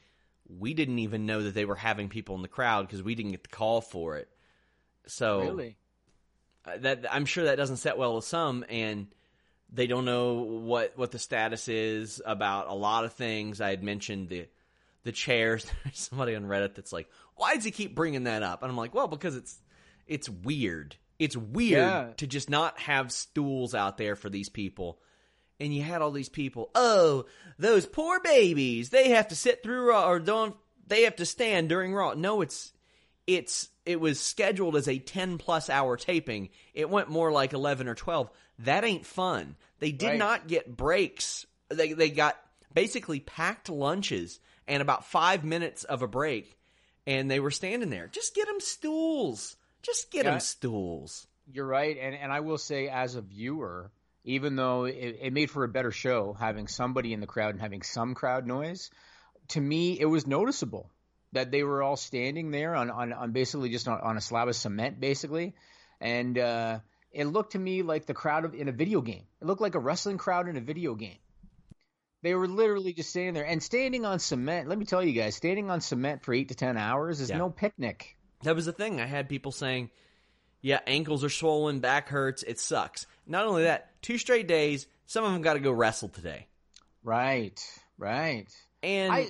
[0.47, 3.31] we didn't even know that they were having people in the crowd because we didn't
[3.31, 4.29] get the call for it.
[5.05, 5.77] So Really?
[6.65, 9.07] Uh, that I'm sure that doesn't set well with some, and
[9.71, 13.59] they don't know what what the status is about a lot of things.
[13.61, 14.47] I had mentioned the
[15.03, 15.65] the chairs.
[15.83, 18.77] There's somebody on Reddit that's like, "Why does he keep bringing that up?" And I'm
[18.77, 19.59] like, "Well, because it's
[20.07, 20.95] it's weird.
[21.19, 22.07] It's weird Yeah.
[22.17, 24.99] to just not have stools out there for these people."
[25.59, 26.71] And you had all these people.
[26.75, 27.25] Oh,
[27.57, 28.89] those poor babies!
[28.89, 30.55] They have to sit through Raw, or don't
[30.87, 32.13] they have to stand during Raw?
[32.15, 32.73] No, it's
[33.27, 36.49] it's it was scheduled as a 10 plus hour taping.
[36.73, 39.55] It went more like 11 or 12 that ain't fun.
[39.79, 40.19] They did Right.
[40.19, 41.45] not get breaks.
[41.69, 42.39] They they got
[42.73, 46.57] basically packed lunches and about 5 minutes of a break
[47.05, 48.07] and they were standing there.
[48.07, 49.55] Just get them stools.
[49.81, 51.27] Just get them stools.
[51.51, 53.91] You're right, and and I will say, as a viewer,
[54.23, 57.59] even though it, it made for a better show, having somebody in the crowd and
[57.59, 58.89] having some crowd noise,
[59.49, 60.89] to me it was noticeable
[61.33, 64.47] that they were all standing there on on, on basically just on, on a slab
[64.47, 65.53] of cement, basically,
[66.01, 66.79] and uh,
[67.11, 69.23] it looked to me like the crowd of in a video game.
[69.41, 71.17] It looked like a wrestling crowd in a video game.
[72.21, 74.69] They were literally just standing there and standing on cement.
[74.69, 77.37] Let me tell you guys, standing on cement for eight to ten hours is Yeah.
[77.37, 78.15] no picnic.
[78.43, 79.01] That was the thing.
[79.01, 79.89] I had people saying,
[80.61, 83.07] yeah, ankles are swollen, back hurts, it sucks.
[83.27, 86.47] Not only that, two straight days, some of them got to go wrestle today.
[87.03, 87.59] Right,
[87.97, 88.47] right.
[88.81, 89.27] And I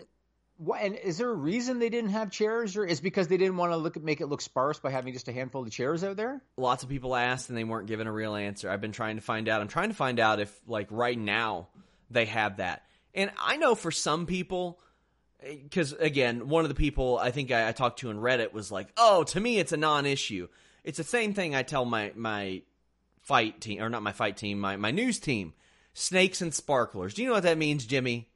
[0.63, 3.57] what, and is there a reason they didn't have chairs, or is because they didn't
[3.57, 6.15] want to look make it look sparse by having just a handful of chairs out
[6.15, 6.41] there?
[6.57, 8.69] lots of people asked and they weren't given a real answer.
[8.69, 9.61] I've been trying to find out.
[9.61, 11.67] I'm trying to find out if, like, right now
[12.09, 12.83] they have that.
[13.13, 14.79] And I know for some people,
[15.41, 18.53] eh, because again, one of the people I think I, I talked to in Reddit
[18.53, 20.47] was like, "Oh, to me, it's a non-issue."
[20.83, 22.61] It's the same thing I tell my my
[23.21, 25.53] fight team, or not my fight team, my my news team,
[25.93, 27.13] snakes and sparklers.
[27.13, 28.29] Do you know what that means, Jimmy?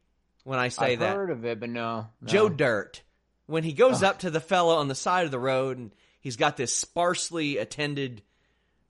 [0.48, 2.08] When I say I've that, heard of it, but no.
[2.22, 2.28] no.
[2.28, 3.02] Joe Dirt,
[3.48, 6.38] when he goes up to the fella on the side of the road and he's
[6.38, 8.22] got this sparsely attended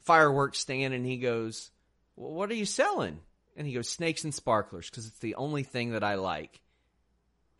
[0.02, 1.72] fireworks stand and he goes,
[2.16, 3.22] well, What are you selling?
[3.56, 6.62] And he goes, Snakes and sparklers, because it's the only thing that I like.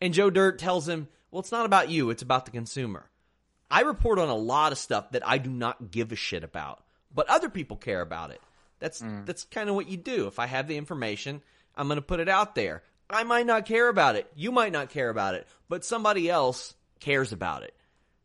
[0.00, 3.10] And Joe Dirt tells him, Well, it's not about you, it's about the consumer.
[3.68, 6.84] I report on a lot of stuff that I do not give a shit about,
[7.12, 8.40] but other people care about it.
[8.78, 9.26] That's mm.
[9.26, 10.28] that's kind of what you do.
[10.28, 11.42] If I have the information,
[11.74, 12.84] I'm going to put it out there.
[13.10, 14.30] I might not care about it.
[14.34, 17.74] You might not care about it, but somebody else cares about it.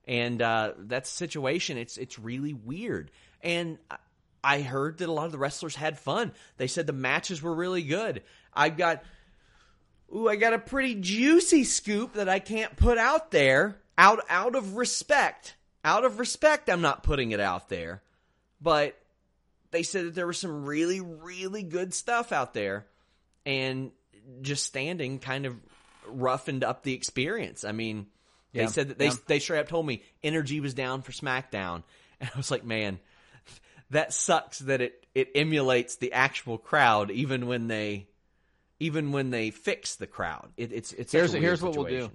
[0.06, 1.78] And uh, that's a situation.
[1.78, 3.12] It's it's really weird.
[3.42, 3.78] And
[4.44, 6.34] I- heard that a lot of the wrestlers had fun.
[6.58, 8.24] They said the matches were really good.
[8.54, 9.04] I've got
[10.14, 14.56] ooh, I got a pretty juicy scoop that I can't put out there out out
[14.56, 15.56] of respect.
[15.86, 18.02] Out of respect, I'm not putting it out there.
[18.62, 18.98] But
[19.72, 22.86] they said that there was some really really good stuff out there
[23.46, 23.92] and
[24.42, 25.56] just standing kind of
[26.08, 27.64] roughened up the experience.
[27.64, 28.08] I mean,
[28.56, 29.16] they Yeah, said that they yeah.
[29.28, 31.84] they straight up told me energy was down for SmackDown,
[32.20, 33.00] and I was like, man,
[33.92, 38.08] that sucks that it it emulates the actual crowd even when they
[38.80, 40.50] even when they fix the crowd.
[40.58, 42.12] It, it's it's Here's here's what we'll do.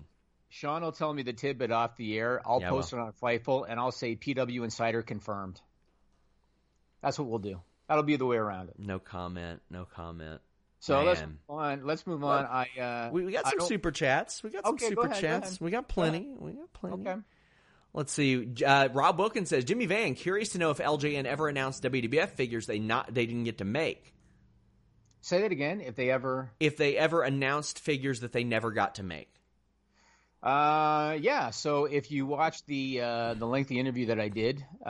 [0.51, 2.41] Sean will tell me the tidbit off the air.
[2.47, 5.61] I'll Yeah, post it on Fightful, and I'll say PW Insider confirmed.
[7.03, 7.61] That's what we'll do.
[7.89, 8.77] That'll be the way around it.
[8.79, 9.61] No comment.
[9.71, 10.41] No comment.
[10.81, 11.85] So let's move on.
[11.87, 12.45] Let's move on.
[12.47, 14.43] I uh, We, we got some super chats.
[14.43, 15.49] We got some Okay, go super ahead, chats.
[15.51, 15.61] ahead.
[15.61, 16.29] We got plenty.
[16.39, 17.09] We got plenty.
[17.09, 17.21] Okay.
[17.95, 18.49] Let's see.
[18.65, 22.67] Uh, Rob Wilkins says Jimmy Van curious to know if LJN ever announced WWF figures
[22.67, 24.15] they not they didn't get to make.
[25.21, 25.81] Say that again.
[25.81, 29.29] If they ever, If they ever announced figures that they never got to make.
[30.43, 31.51] uh, yeah.
[31.51, 34.89] So if you watch the uh, the lengthy interview that I did uh,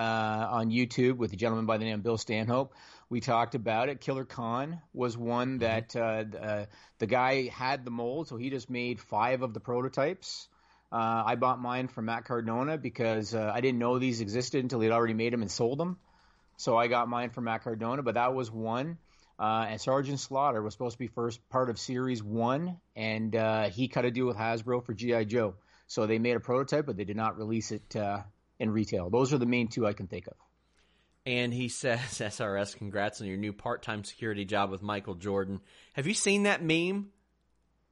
[0.51, 2.75] on YouTube with a gentleman by the name of Bill Stanhope,
[3.11, 4.01] we talked about it.
[4.01, 6.67] Killer Khan was one that uh, th- uh,
[6.99, 10.49] the guy had the mold, so he just made five of the prototypes.
[10.91, 14.81] Uh, I bought mine from Matt Cardona because uh, I didn't know these existed until
[14.81, 15.99] he'd already made them and sold them.
[16.57, 18.99] So I got mine from Matt Cardona, but that was one.
[19.39, 23.69] Uh, and Sergeant Slaughter was supposed to be first part of Series One, and uh,
[23.71, 25.55] he cut a deal with Hasbro for GI Joe.
[25.87, 28.23] So they made a prototype, but they did not release it uh,
[28.59, 29.11] in retail.
[29.11, 30.35] Those are the main two I can think of.
[31.27, 35.61] And he says, SRS, congrats on your new part time security job with Michael Jordan.
[35.95, 37.11] Have you seen that meme?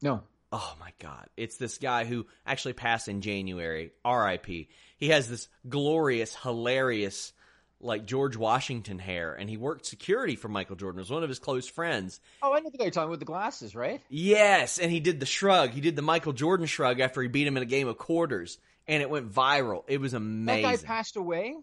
[0.03, 1.27] No, Oh my God.
[1.37, 4.47] It's this guy who actually passed in January, RIP.
[4.47, 7.33] He has this glorious, hilarious,
[7.81, 10.99] like George Washington hair, and he worked security for Michael Jordan.
[10.99, 12.21] It was one of his close friends.
[12.43, 14.01] oh, I know the guy you're talking with the glasses, right?
[14.09, 15.71] Yes, and he did the shrug.
[15.71, 18.59] He did the Michael Jordan shrug after he beat him in a game of quarters,
[18.87, 19.83] and it went viral.
[19.89, 20.63] It was amazing.
[20.63, 21.57] That guy passed away.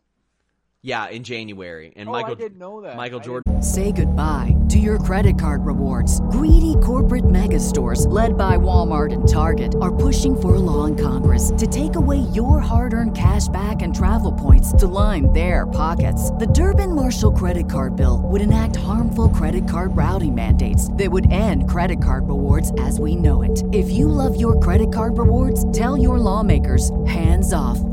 [0.83, 1.93] Yeah, in January.
[1.95, 2.97] And Oh, Michael I didn't know that.
[2.97, 6.19] Michael I Jordan Say goodbye to your credit card rewards.
[6.31, 10.97] Greedy corporate mega stores, led by Walmart and Target, are pushing for a law in
[10.97, 15.65] Congress to take away your hard earned cash back and travel points to line their
[15.65, 16.31] pockets.
[16.31, 21.31] The Durbin Marshall credit card bill would enact harmful credit card routing mandates that would
[21.31, 23.63] end credit card rewards as we know it.
[23.71, 27.79] If you love your credit card rewards, tell your lawmakers hands off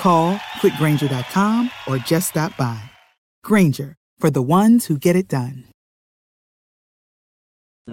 [0.00, 2.80] Call click grainger.com or just stop by.
[3.44, 5.64] Grainger, for the ones who get it done.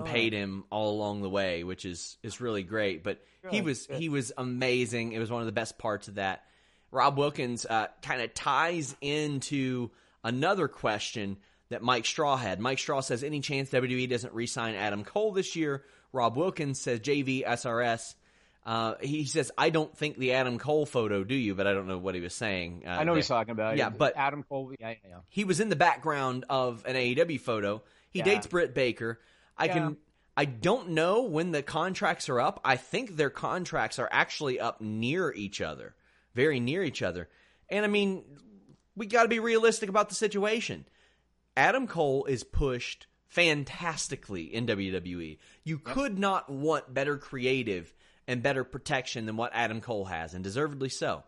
[0.06, 3.04] paid him all along the way, which is is really great.
[3.04, 5.12] But he was he was amazing.
[5.12, 6.44] It was one of the best parts of that.
[6.92, 9.92] Rob Wilkins uh, kind of ties into
[10.24, 11.36] another question
[11.70, 12.62] that Mike Straw had.
[12.62, 17.02] Mike Straw says, "Any chance WWE doesn't re-sign Adam Cole this year?" Rob Wilkins says,
[17.02, 18.16] "JV SRS."
[18.68, 21.88] Uh, he says, "I don't think the Adam Cole photo, do you?" But I don't
[21.88, 22.84] know what he was saying.
[22.86, 23.78] Uh, I know he's talking about.
[23.78, 24.74] Yeah, but Adam Cole.
[24.78, 27.82] Yeah, yeah, he was in the background of an AEW photo.
[28.12, 28.26] He Yeah.
[28.26, 29.22] dates Britt Baker.
[29.58, 29.74] I Yeah.
[29.74, 29.98] can
[30.36, 32.60] I don't know when the contracts are up.
[32.64, 35.96] I think their contracts are actually up near each other,
[36.36, 37.28] very near each other.
[37.70, 38.24] And I mean,
[38.96, 40.86] we got to be realistic about the situation.
[41.56, 45.40] Adam Cole is pushed fantastically in WWE.
[45.64, 47.94] You could not want better creative
[48.28, 51.24] and better protection than what Adam Cole has, and deservedly so.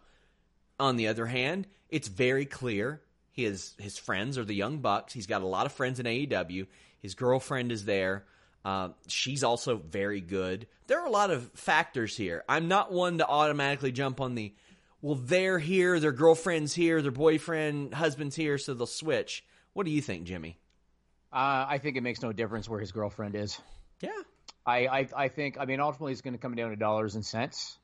[0.79, 5.13] On the other hand, it's very clear his his friends are the Young Bucks.
[5.13, 6.67] He's got a lot of friends in AEW.
[7.01, 8.25] His girlfriend is there.
[8.65, 10.67] Uh, she's also very good.
[10.87, 12.43] There are a lot of factors here.
[12.49, 14.53] I'm not one to automatically jump on the
[15.01, 19.45] well, they're here, their girlfriend's here, their boyfriend, husband's here, so they'll switch.
[19.71, 20.57] What do you think, Jimmy?
[21.31, 23.57] Uh, I think it makes no difference where his girlfriend is.
[24.01, 24.09] Yeah.
[24.65, 27.25] I, I, I think, I mean, ultimately it's going to come down to dollars and
[27.25, 27.77] cents.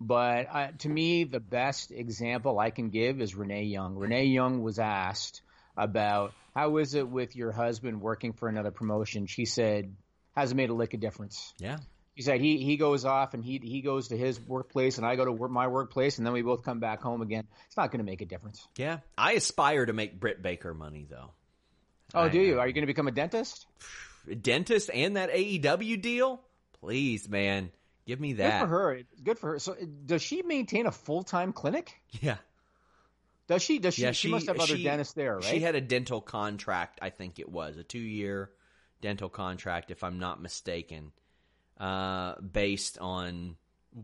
[0.00, 3.94] But uh, to me, the best example I can give is Renee Young.
[3.94, 5.42] Renee Young was asked
[5.76, 9.26] about how is it with your husband working for another promotion.
[9.26, 9.94] She said,
[10.36, 11.54] hasn't made a lick of difference.
[11.58, 11.78] Yeah.
[12.16, 15.16] She said he he goes off and he he goes to his workplace and I
[15.16, 17.46] go to work, my workplace and then we both come back home again.
[17.68, 18.66] It's not going to make a difference.
[18.76, 18.98] Yeah.
[19.16, 21.30] I aspire to make Britt Baker money though.
[22.14, 22.58] Oh, I- do you?
[22.58, 23.66] Are you going to become a dentist?
[24.40, 26.42] Dentist and that AEW deal?
[26.80, 27.70] Please, man.
[28.06, 28.60] Give me that.
[28.60, 29.00] Good for her.
[29.22, 29.58] Good for her.
[29.58, 31.94] So, does she maintain a full time clinic?
[32.20, 32.36] Yeah.
[33.46, 33.78] Does she?
[33.78, 34.02] Does she?
[34.02, 35.44] Yeah, she, must have other she- dentists there, right?
[35.44, 38.50] She had a dental contract, I think it was, a two year
[39.00, 41.12] dental contract, if I'm not mistaken,
[41.78, 43.56] uh, based on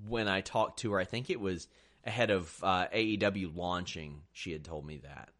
[0.08, 0.98] when I talked to her.
[0.98, 1.68] I think it was
[2.04, 4.22] ahead of uh, AEW launching.
[4.32, 5.30] She had told me that.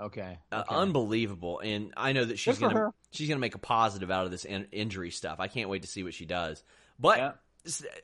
[0.00, 0.38] Okay.
[0.52, 2.90] Uh, unbelievable, and I know that she's gonna her.
[3.10, 5.40] she's gonna make a positive out of this in- injury stuff.
[5.40, 6.62] I can't wait to see what she does.
[6.98, 7.32] But Yeah.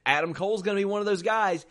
[0.04, 1.64] Adam Cole's gonna be one of those guys.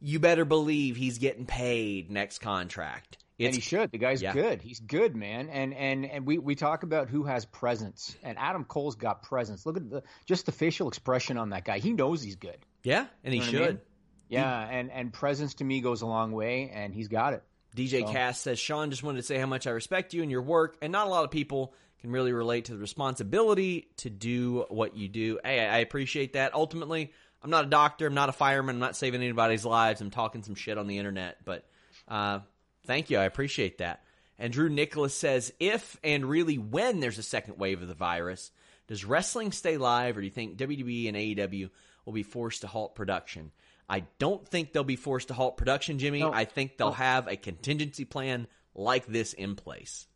[0.00, 3.18] You better believe he's getting paid next contract.
[3.40, 3.90] and he should.
[3.90, 4.32] The guy's Yeah.
[4.32, 4.62] good.
[4.62, 5.48] He's good, man.
[5.48, 9.66] And and and we we talk about who has presence, and Adam Cole's got presence.
[9.66, 11.78] Look at the just the facial expression on that guy.
[11.80, 12.58] He knows he's good.
[12.84, 13.62] yeah, and he You know should.
[13.62, 13.80] I mean?
[14.28, 17.42] Yeah, and and presence to me goes a long way, and he's got it.
[17.74, 20.30] DJ So- Cass says, Sean, just wanted to say how much I respect you and
[20.30, 24.10] your work, and not a lot of people can really relate to the responsibility to
[24.10, 25.38] do what you do.
[25.42, 26.54] Hey, I appreciate that.
[26.54, 27.12] Ultimately,
[27.42, 30.00] I'm not a doctor, I'm not a fireman, I'm not saving anybody's lives.
[30.00, 31.66] I'm talking some shit on the internet, but
[32.08, 32.40] uh,
[32.86, 33.18] thank you.
[33.18, 34.02] I appreciate that.
[34.38, 38.50] And Drew Nicholas says, if and really when there's a second wave of the virus,
[38.86, 41.70] does wrestling stay live, or do you think WWE and AEW
[42.04, 43.50] will be forced to halt production?
[43.88, 46.20] I don't think they'll be forced to halt production, Jimmy.
[46.20, 46.32] No.
[46.32, 50.06] I think they'll have a contingency plan like this in place.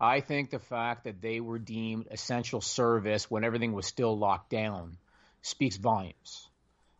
[0.00, 4.50] I think the fact that they were deemed essential service when everything was still locked
[4.50, 4.98] down
[5.42, 6.48] speaks volumes.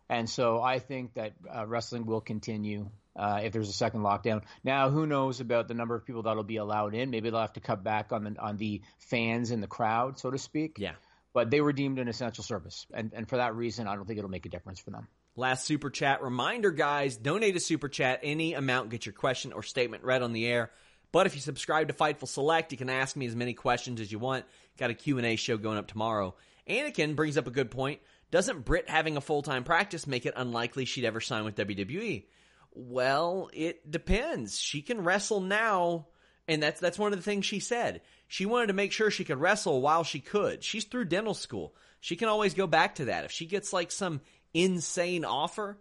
[0.09, 4.43] And so I think that uh, wrestling will continue uh, if there's a second lockdown.
[4.63, 7.09] Now, who knows about the number of people that'll be allowed in?
[7.09, 10.31] Maybe they'll have to cut back on the on the fans in the crowd, so
[10.31, 10.77] to speak.
[10.77, 10.93] Yeah.
[11.33, 14.17] But they were deemed an essential service, and and for that reason, I don't think
[14.17, 15.07] it'll make a difference for them.
[15.39, 18.21] Last super chat reminder, guys, donate a super chat.
[18.23, 20.71] Any amount, get your question or statement read on the air.
[21.11, 24.11] But if you subscribe to Fightful Select, you can ask me as many questions as
[24.11, 24.45] you want.
[24.79, 26.33] Got a Q&A show going up tomorrow.
[26.67, 28.01] Anakin brings up a good point.
[28.31, 32.25] Doesn't Britt having a full-time practice make it unlikely she'd ever sign with WWE?
[32.73, 34.59] Well, it depends.
[34.59, 36.07] She can wrestle now,
[36.47, 38.01] and that's that's one of the things she said.
[38.27, 40.63] She wanted to make sure she could wrestle while she could.
[40.63, 41.75] She's through dental school.
[41.99, 43.25] She can always go back to that.
[43.25, 44.21] If she gets like some
[44.63, 45.77] insane offer,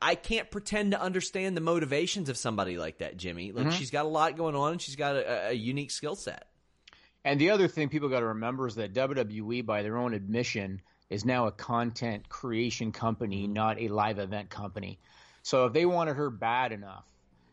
[0.00, 3.52] I- can't pretend to understand the motivations of somebody like that, Jimmy.
[3.52, 3.76] Like mm-hmm.
[3.76, 6.46] she's got a lot going on and she's got a, a unique skill set.
[7.24, 10.80] And the other thing people got to remember is that WWE, by their own admission,
[11.10, 13.52] is now a content creation company, mm-hmm.
[13.52, 14.98] not a live event company.
[15.42, 17.04] So if they wanted her bad enough,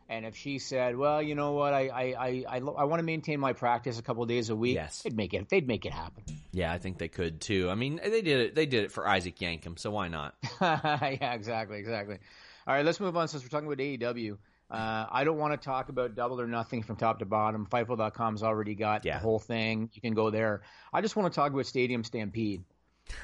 [0.08, 3.04] and if she said, "Well, you know what, I I I, I, I want to
[3.04, 5.02] maintain my practice a couple of days a week," Yes.
[5.02, 5.48] they'd make it.
[5.48, 6.24] They'd make it happen.
[6.52, 7.68] Yeah, I think they could too.
[7.70, 8.54] I mean, they did it.
[8.54, 10.34] They did it for Isaac Yankem, so why not?
[10.60, 12.18] yeah, exactly, exactly.
[12.66, 14.36] All right, let's move on since we're talking about AEW.
[14.70, 17.64] Uh, I don't want to talk about Double or Nothing from top to bottom.
[17.66, 19.14] Fightful.com's already got Yeah.
[19.14, 19.88] the whole thing.
[19.94, 20.60] You can go there.
[20.92, 22.64] I just want to talk about Stadium Stampede.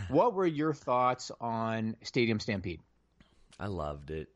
[0.09, 2.81] what were your thoughts on Stadium Stampede?
[3.61, 4.29] I loved it.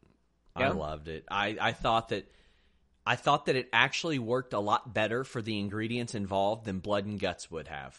[0.55, 1.25] I loved it.
[1.31, 2.31] I, I thought that
[3.09, 7.07] I thought that it actually worked a lot better for the ingredients involved than Blood
[7.07, 7.99] and Guts would have.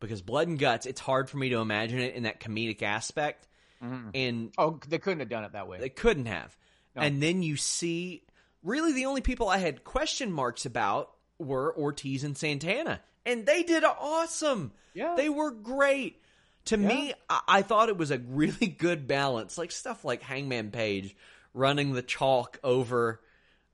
[0.00, 3.46] Because Blood and Guts, it's hard for me to imagine it in that comedic aspect.
[3.80, 4.08] Mm-hmm.
[4.14, 5.78] And Oh, they couldn't have done it that way.
[5.78, 6.56] They couldn't have.
[6.96, 8.24] And then you see,
[8.64, 13.62] really, the only people I had question marks about were Ortiz and Santana, and they
[13.62, 14.72] did awesome.
[14.92, 15.14] Yeah.
[15.16, 16.20] they were great.
[16.64, 20.72] To me, I-, I thought it was a really good balance, like stuff like Hangman
[20.72, 21.14] Page
[21.54, 23.20] running the chalk over.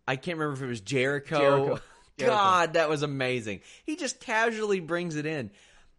[0.07, 1.39] I can't remember if it was Jericho.
[1.39, 1.81] Jericho.
[2.19, 2.37] Jericho.
[2.37, 3.61] God, that was amazing.
[3.85, 5.51] He just casually brings it in.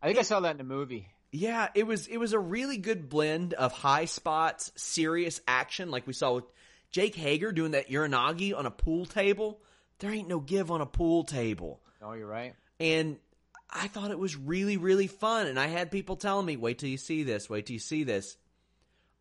[0.02, 1.10] I think I saw that in a movie.
[1.32, 6.08] Yeah, it was it was a really good blend of high spots, serious action, like
[6.08, 6.46] we saw with
[6.92, 9.60] Jake Hager doing that Uranage on a pool table.
[10.00, 11.82] There ain't no give on a pool table.
[12.02, 12.56] No, you're right.
[12.80, 13.18] And
[13.70, 15.48] I thought it was really, really fun.
[15.48, 18.06] And I had people telling me, wait till you see this, wait till you see
[18.06, 18.38] this.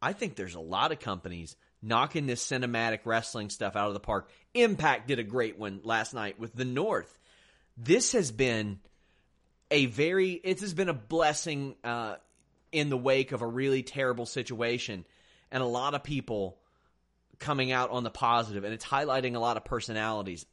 [0.00, 4.00] I think there's a lot of companies knocking this cinematic wrestling stuff out of the
[4.00, 4.30] park.
[4.54, 7.18] Impact did a great one last night with the North.
[7.76, 8.80] This has been
[9.70, 12.16] a very it has been a blessing uh,
[12.72, 15.04] in the wake of a really terrible situation
[15.50, 16.58] and a lot of people
[17.38, 20.46] coming out on the positive and it's highlighting a lot of personalities.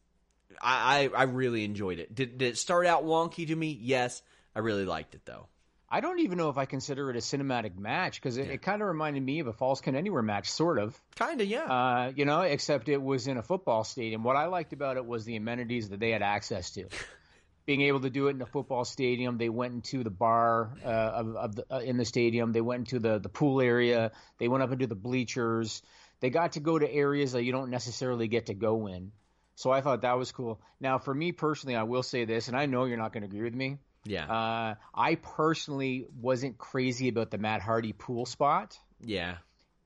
[0.61, 2.13] I, I, I really enjoyed it.
[2.13, 3.77] Did, did it start out wonky to me?
[3.79, 4.21] Yes.
[4.53, 5.47] I really liked it though
[5.93, 8.81] I don't even know if I consider it a cinematic match because it, it kind
[8.81, 10.97] of reminded me of a Falls Count Anywhere match, sort of.
[11.17, 11.65] Kind of, yeah.
[11.65, 14.23] Uh, you know, except it was in a football stadium.
[14.23, 16.85] What I liked about it was the amenities that they had access to.
[17.65, 20.87] Being able to do it in a football stadium, they went into the bar uh,
[20.87, 22.53] of, of the, uh, in the stadium.
[22.53, 24.11] They went into the the pool area.
[24.39, 25.83] They went up into the bleachers.
[26.21, 29.11] They got to go to areas that you don't necessarily get to go in.
[29.55, 30.59] So I thought that was cool.
[30.79, 33.27] Now, for me personally, I will say this, and I know you're not going to
[33.27, 33.77] agree with me.
[34.03, 34.25] Yeah.
[34.25, 38.77] Uh, I personally wasn't crazy about the Matt Hardy pool spot.
[39.03, 39.37] yeah.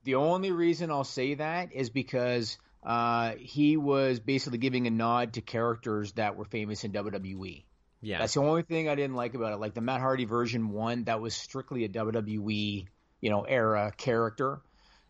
[0.04, 5.34] The only reason I'll say that is because uh, he was basically giving a nod
[5.34, 7.64] to characters that were famous in WWE.
[8.02, 8.20] Yeah.
[8.20, 9.56] That's the only thing I didn't like about it.
[9.56, 12.86] Like the Matt Hardy version one, that was strictly a WWE,
[13.20, 14.62] you know, era character,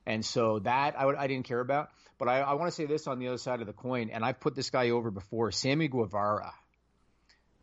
[0.05, 1.89] and so that I, would, I didn't care about.
[2.17, 4.23] But I, I want to say this on the other side of the coin, and
[4.23, 6.53] I've put this guy over before, Sammy Guevara.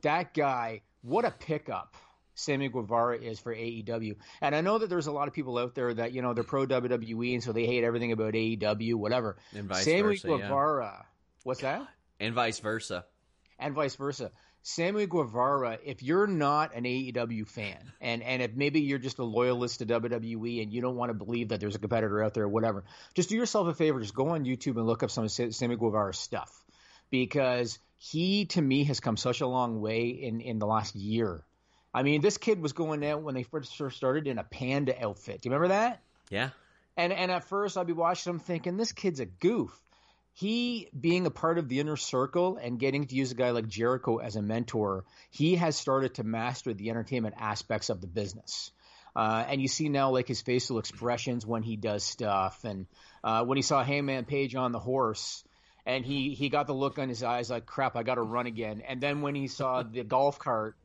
[0.02, 1.94] That guy, what a pickup
[2.34, 4.16] Sammy Guevara is for AEW.
[4.40, 6.44] And I know that there's a lot of people out there that, you know, they're
[6.44, 9.36] pro WWE and so they hate everything about AEW, whatever.
[9.54, 10.36] And vice Sammy versa, yeah.
[10.38, 11.06] Guevara,
[11.44, 11.86] what's that?
[12.20, 13.04] and vice versa.
[13.58, 14.30] and vice versa.
[14.64, 19.24] Sammy Guevara, if you're not an AEW fan, and, and if maybe you're just a
[19.24, 22.44] loyalist to WWE and you don't want to believe that there's a competitor out there
[22.44, 22.84] or whatever,
[23.14, 24.00] just do yourself a favor.
[24.00, 26.64] Just go on YouTube and look up some of Sammy Guevara's stuff
[27.10, 31.44] because he, to me, has come such a long way in, in the last year.
[31.94, 35.40] I mean, this kid was going out when they first started in a panda outfit.
[35.40, 36.00] Do you remember that?
[36.28, 36.50] Yeah.
[36.96, 39.70] And and at first I'd be watching him thinking this kid's a goof.
[40.34, 43.68] He being a part of the inner circle and getting to use a guy like
[43.68, 48.72] Jericho as a mentor, he has started to master the entertainment aspects of the business.
[49.14, 52.86] Uh, and you see now like his facial expressions when he does stuff, and
[53.22, 55.44] uh, when he saw Hangman Page on the horse,
[55.86, 58.46] and he he got the look on his eyes like crap, I got to run
[58.46, 58.82] again.
[58.86, 60.76] And then when he saw the golf cart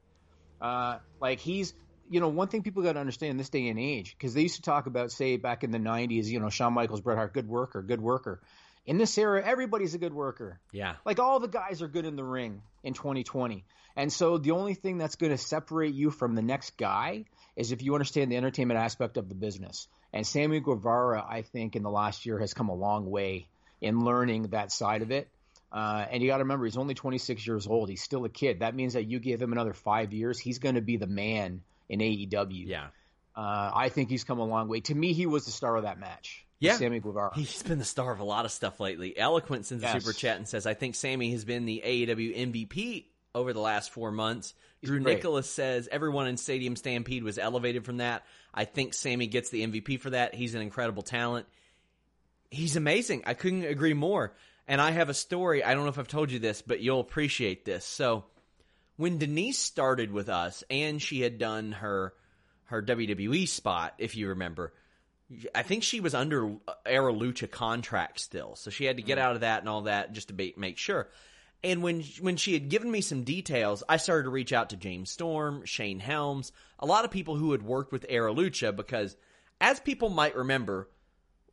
[0.59, 1.73] uh, like he's,
[2.09, 4.41] you know, one thing people got to understand in this day and age, because they
[4.41, 7.33] used to talk about, say, back in the '90s, you know, Shawn Michaels, Bret Hart,
[7.33, 8.41] good worker, good worker.
[8.85, 10.61] In this era, everybody's a good worker.
[10.71, 10.95] Yeah.
[11.05, 13.65] Like all the guys are good in the ring in 2020.
[13.97, 17.25] And so the only thing that's going to separate you from the next guy
[17.57, 19.89] is if you understand the entertainment aspect of the business.
[20.13, 23.49] And Sammy Guevara, I think, in the last year has come a long way
[23.81, 25.29] in learning that side of it.
[25.71, 27.89] Uh, and you got to remember, he's only 26 years old.
[27.89, 28.59] He's still a kid.
[28.59, 31.61] That means that you give him another five years, he's going to be the man
[31.89, 32.67] in AEW.
[32.67, 32.87] Yeah.
[33.35, 34.79] Uh, I think he's come a long way.
[34.81, 36.45] To me, he was the star of that match.
[36.59, 36.77] Yeah.
[36.77, 37.35] Sammy Guevara.
[37.35, 39.15] He's been the star of a lot of stuff lately.
[39.17, 43.05] Eloquent sends a super chat and says, I think Sammy has been the AEW MVP
[43.35, 44.55] over the last four months.
[44.83, 45.17] Drew great.
[45.17, 48.23] Nicholas says, everyone in Stadium Stampede was elevated from that.
[48.53, 50.33] I think Sammy gets the MVP for that.
[50.33, 51.45] He's an incredible talent.
[52.49, 53.23] He's amazing.
[53.25, 54.33] I couldn't agree more.
[54.67, 55.63] And I have a story.
[55.63, 57.85] I don't know if I've told you this, but you'll appreciate this.
[57.85, 58.25] So,
[58.97, 62.13] when Denise started with us and she had done her
[62.65, 64.73] her WWE spot, if you remember,
[65.53, 66.41] I think she was under
[66.85, 69.21] Aro Lucha contract still, so she had to get mm.
[69.21, 71.09] out of that and all that just to be, make sure.
[71.63, 74.77] And when when she had given me some details, I started to reach out to
[74.77, 79.15] James Storm, Shane Helms, a lot of people who had worked with Aro Lucha because,
[79.59, 80.89] as people might remember,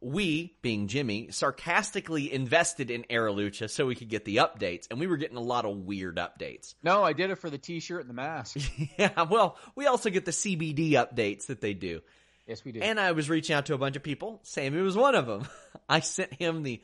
[0.05, 5.01] we, being Jimmy, sarcastically invested in Aro Lucha so we could get the updates, and
[5.01, 6.75] we were getting a lot of weird updates.
[6.83, 8.59] no, I did it for the T-shirt and the mask.
[8.99, 12.03] yeah, well, we also get the CBD updates that they do.
[12.47, 12.81] yes, we do.
[12.81, 14.41] And I was reaching out to a bunch of people.
[14.43, 15.47] Sammy was one of them.
[15.89, 16.83] I sent him the,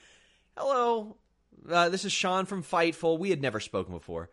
[0.56, 1.16] hello,
[1.68, 3.18] uh, this is Sean from Fightful.
[3.18, 4.30] We had never spoken before.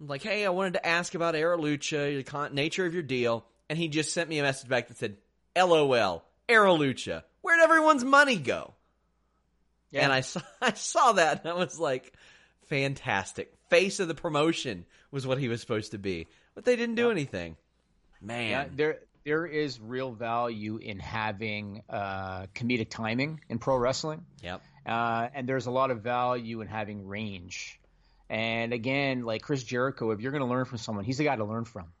[0.00, 3.02] I'm like, hey, I wanted to ask about Aro Lucha, the con- nature of your
[3.02, 3.46] deal.
[3.70, 5.16] And he just sent me a message back that said,
[5.56, 7.22] LOL, Aro Lucha.
[7.46, 8.74] Where'd everyone's money go?
[9.92, 10.02] Yeah.
[10.02, 12.12] And I saw, I saw that and I was like,
[12.64, 13.54] fantastic.
[13.70, 16.26] Face of the promotion was what he was supposed to be.
[16.56, 17.56] But they didn't do anything.
[18.20, 18.50] Man.
[18.50, 24.26] Yeah, there there is real value in having uh, comedic timing in pro wrestling.
[24.42, 24.62] Yep.
[24.84, 27.78] Uh, and there's a lot of value in having range.
[28.28, 31.36] And again, like Chris Jericho, if you're going to learn from someone, he's the guy
[31.36, 31.92] to learn from.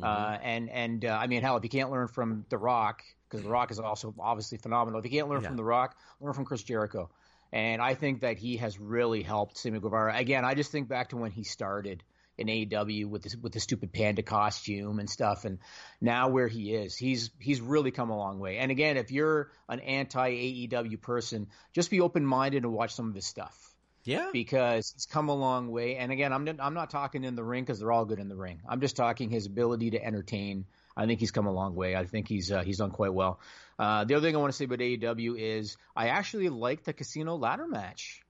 [0.00, 3.42] Uh, and and uh, I mean, hell, if you can't learn from The Rock, because
[3.44, 4.98] The Rock is also obviously phenomenal.
[5.00, 5.48] If you can't learn Yeah.
[5.48, 7.10] from The Rock, learn from Chris Jericho.
[7.52, 10.16] And I think that he has really helped Sammy Guevara.
[10.16, 12.02] Again, I just think back to when he started
[12.38, 15.58] in AEW with this, with the stupid panda costume and stuff, and
[16.00, 18.58] now where he is, he's he's really come a long way.
[18.58, 23.08] And again, if you're an anti AEW person, just be open minded and watch some
[23.08, 23.56] of his stuff
[24.04, 24.28] Yeah.
[24.34, 25.96] because he's come a long way.
[25.96, 28.36] And again, I'm I'm not talking in the ring because they're all good in the
[28.36, 28.60] ring.
[28.68, 30.66] I'm just talking his ability to entertain.
[30.96, 31.94] I think he's come a long way.
[31.94, 33.38] I think he's uh, he's done quite well.
[33.78, 36.92] Uh, the other thing I want to say about AEW is I actually liked the
[36.94, 38.22] casino ladder match.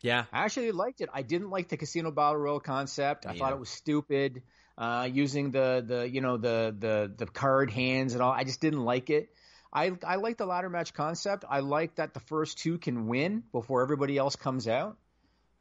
[0.00, 0.26] Yeah.
[0.32, 1.08] I actually liked it.
[1.12, 3.26] I didn't like the casino battle royal concept.
[3.26, 4.42] I Me thought it was stupid.
[4.76, 8.30] uh, using the the you know the the the card hands and all.
[8.32, 9.30] I just didn't like it.
[9.72, 11.44] I I like the ladder match concept.
[11.48, 14.96] I like that the first two can win before everybody else comes out.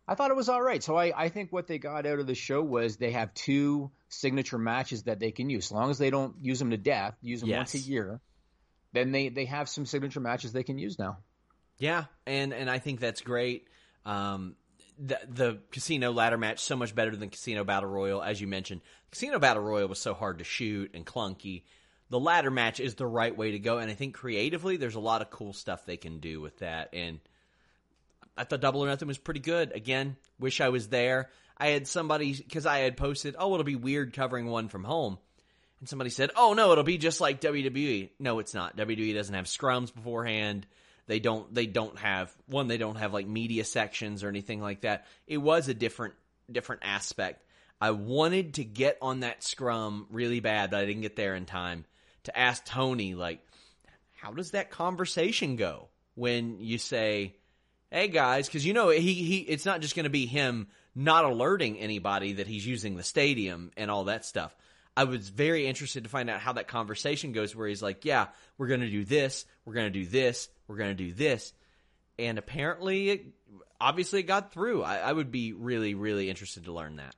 [0.08, 0.82] I thought it was all right.
[0.82, 3.92] So I, I think what they got out of the show was they have two
[4.10, 5.66] signature matches that they can use.
[5.68, 7.58] As long as they don't use them to death, use them Yes.
[7.58, 8.22] once a year,
[8.94, 11.18] then they, they have some signature matches they can use now.
[11.78, 13.68] Yeah, and and I think that's great.
[14.06, 14.56] Um,
[14.98, 18.82] the the casino ladder match so much better than casino battle royal, as you mentioned.
[19.12, 21.64] Casino battle royal was so hard to shoot and clunky.
[22.10, 25.00] The ladder match is the right way to go, and I think creatively, there's a
[25.00, 26.90] lot of cool stuff they can do with that.
[26.94, 27.20] And
[28.38, 29.72] I thought Double or Nothing was pretty good.
[29.74, 31.30] Again, wish I was there.
[31.58, 35.18] I had somebody because I had posted, "Oh, it'll be weird covering one from home,"
[35.80, 38.78] and somebody said, "Oh no, it'll be just like WWE." No, it's not.
[38.78, 40.68] WWE doesn't have scrums beforehand.
[41.08, 41.54] They don't.
[41.54, 42.68] They don't have one.
[42.68, 45.06] They don't have like media sections or anything like that.
[45.26, 46.14] It was a different
[46.52, 47.44] different aspect.
[47.80, 51.46] I wanted to get on that scrum really bad, but I didn't get there in
[51.46, 51.86] time
[52.24, 53.40] to ask Tony like,
[54.16, 57.36] how does that conversation go when you say,
[57.92, 61.26] "Hey guys," because you know he he it's not just going to be him not
[61.26, 64.56] alerting anybody that he's using the stadium and all that stuff.
[64.96, 68.28] I was very interested to find out how that conversation goes where he's like, "Yeah,
[68.58, 71.54] we're going to do this, we're going to do this, we're going to do this."
[72.20, 73.26] And apparently it
[73.80, 74.84] obviously it got through.
[74.84, 77.16] I, I would be really really interested to learn that.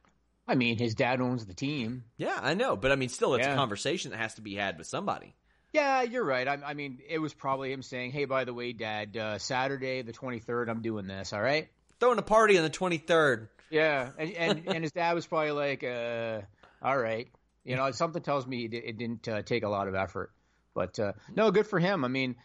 [0.47, 2.03] I mean, his dad owns the team.
[2.17, 4.77] Yeah, I know, but I mean still it's a conversation that has to be had
[4.77, 5.35] with somebody.
[5.71, 6.47] Yeah, you're right.
[6.47, 10.01] I, I mean, it was probably him saying, "Hey, by the way, Dad, uh, Saturday
[10.01, 11.33] the 23rd, I'm doing this.
[11.33, 11.67] All right."
[11.99, 13.49] Throwing a party on the 23rd.
[13.69, 16.41] Yeah, and and, and his dad was probably like, uh,
[16.81, 17.27] "All right."
[17.63, 20.31] You know, something tells me it, it didn't uh, take a lot of effort,
[20.73, 22.03] but uh, no, good for him.
[22.03, 22.35] I mean,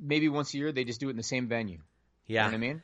[0.00, 1.80] maybe once a year they just do it in the same venue.
[2.26, 2.44] Yeah.
[2.46, 2.82] You know what I mean?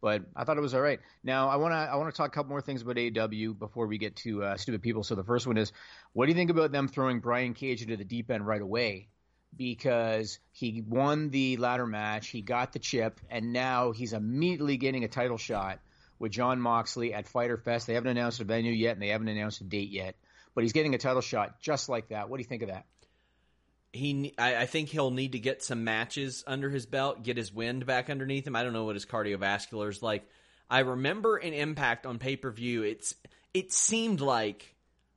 [0.00, 1.00] But I thought it was all right.
[1.22, 3.86] Now I want to I want to talk a couple more things about AEW before
[3.86, 5.04] we get to uh, stupid people.
[5.04, 5.72] So the first one is,
[6.12, 9.08] what do you think about them throwing Brian Cage into the deep end right away?
[9.56, 15.04] Because he won the ladder match, he got the chip, and now he's immediately getting
[15.04, 15.78] a title shot
[16.18, 17.86] with Jon Moxley at Fyter Fest.
[17.86, 20.16] They haven't announced a venue yet, and they haven't announced a date yet.
[20.54, 22.28] But he's getting a title shot just like that.
[22.30, 22.86] What do you think of that?
[23.92, 27.52] he I, I think he'll need to get some matches under his belt, get his
[27.52, 28.56] wind back underneath him.
[28.56, 30.26] I don't know what his cardiovascular is like.
[30.68, 33.14] I remember an Impact on pay per view, it's
[33.52, 34.71] it seemed like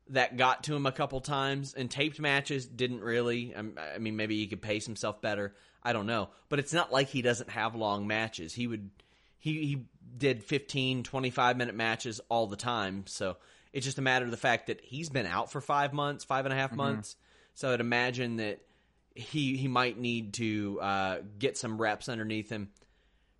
[0.09, 3.55] that got to him a couple times, and taped matches didn't really.
[3.55, 5.55] Um, I mean, maybe he could pace himself better.
[5.83, 8.53] I don't know, but it's not like he doesn't have long matches.
[8.53, 8.89] He would
[9.37, 9.85] he he
[10.17, 13.03] did 15, 25 minute matches all the time.
[13.07, 13.37] So
[13.73, 16.45] it's just a matter of the fact that he's been out for five months, five
[16.45, 17.15] and a half months.
[17.53, 18.61] So I'd imagine that
[19.13, 22.69] he he might need to uh, get some reps underneath him.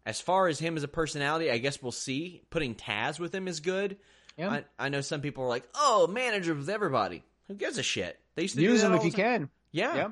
[0.05, 2.43] As far as him as a personality, I guess we'll see.
[2.49, 3.97] Putting Taz with him is good.
[4.37, 4.49] Yeah.
[4.49, 8.19] I, I know some people are like, "Oh, manager with everybody." Who gives a shit?
[8.35, 9.21] They used to Use them if you time.
[9.21, 9.49] can.
[9.71, 9.95] Yeah.
[9.95, 10.07] Yeah.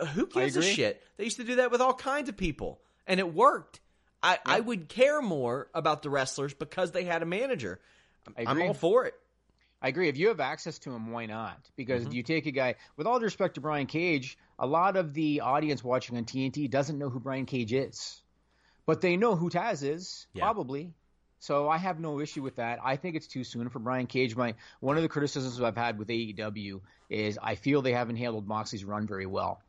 [0.00, 1.02] Uh, Who gives a shit?
[1.16, 3.80] They used to do that with all kinds of people, and it worked.
[4.22, 7.78] I, I would care more about the wrestlers because they had a manager.
[8.36, 9.14] I'm all for it.
[9.82, 10.08] I agree.
[10.08, 11.58] If you have access to him, why not?
[11.76, 12.12] Because Mm-hmm.
[12.12, 15.42] you take a guy, with all due respect to Brian Cage, a lot of the
[15.42, 18.20] audience watching on TNT doesn't know who Brian Cage is.
[18.86, 20.42] But they know who Taz is, Yeah.
[20.44, 20.94] probably.
[21.46, 22.80] So I have no issue with that.
[22.82, 24.34] I think it's too soon for Brian Cage.
[24.34, 28.48] My one of the criticisms I've had with AEW is I feel they haven't handled
[28.48, 29.60] Moxley's run very well.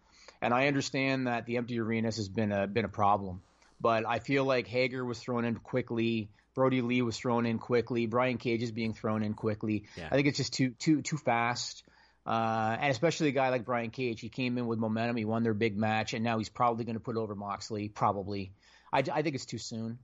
[0.42, 3.44] And I understand that the empty arenas has been a been a problem.
[3.80, 6.30] But I feel like Hager was thrown in quickly.
[6.56, 8.08] Brodie Lee was thrown in quickly.
[8.08, 9.84] Brian Cage is being thrown in quickly.
[9.96, 10.08] Yeah.
[10.08, 11.84] I think it's just too too too fast.
[12.26, 15.16] Uh, and especially a guy like Brian Cage, he came in with momentum.
[15.16, 17.88] He won their big match, and now he's probably going to put over Moxley.
[17.88, 18.52] Probably.
[18.92, 20.00] I, I think it's too soon.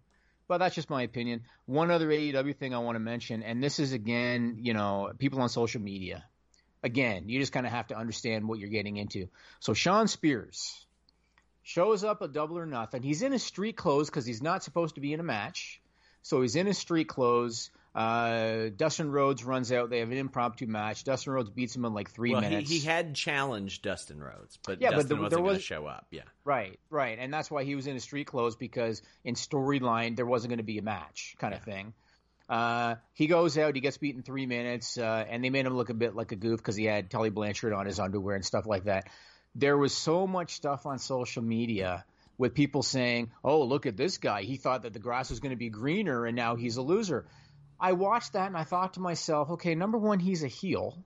[0.53, 1.41] But that's just my opinion.
[1.65, 5.41] One other AEW thing I want to mention, and this is again, you know, people
[5.41, 6.25] on social media.
[6.83, 9.29] Again, you just kind of have to understand what you're getting into.
[9.61, 10.85] So Shawn Spears
[11.63, 13.01] shows up a Double or Nothing.
[13.01, 15.81] He's in his street clothes because he's not supposed to be in a match.
[16.21, 17.71] So he's in his street clothes.
[17.95, 19.89] Uh, Dustin Rhodes runs out.
[19.89, 21.03] They have an impromptu match.
[21.03, 22.69] Dustin Rhodes beats him in like three Well, minutes.
[22.69, 25.85] he had challenged Dustin Rhodes, but Yeah, but Dustin there- wasn't there going to show
[25.85, 26.07] up.
[26.09, 26.23] Yeah.
[26.43, 30.25] Right, right, and that's why he was in his street clothes because in storyline there
[30.25, 31.93] wasn't going to be a match, kind of thing.
[32.49, 35.89] Uh, he goes out, he gets beaten three minutes, uh, and they made him look
[35.89, 38.65] a bit like a goof because he had Tully Blanchard on his underwear and stuff
[38.65, 39.07] like that.
[39.55, 42.05] There was so much stuff on social media
[42.37, 44.41] with people saying, "Oh, look at this guy!
[44.41, 47.27] He thought that the grass was going to be greener, and now he's a loser."
[47.83, 50.97] I watched that and I thought to myself, "Okay, number one, he's a heel."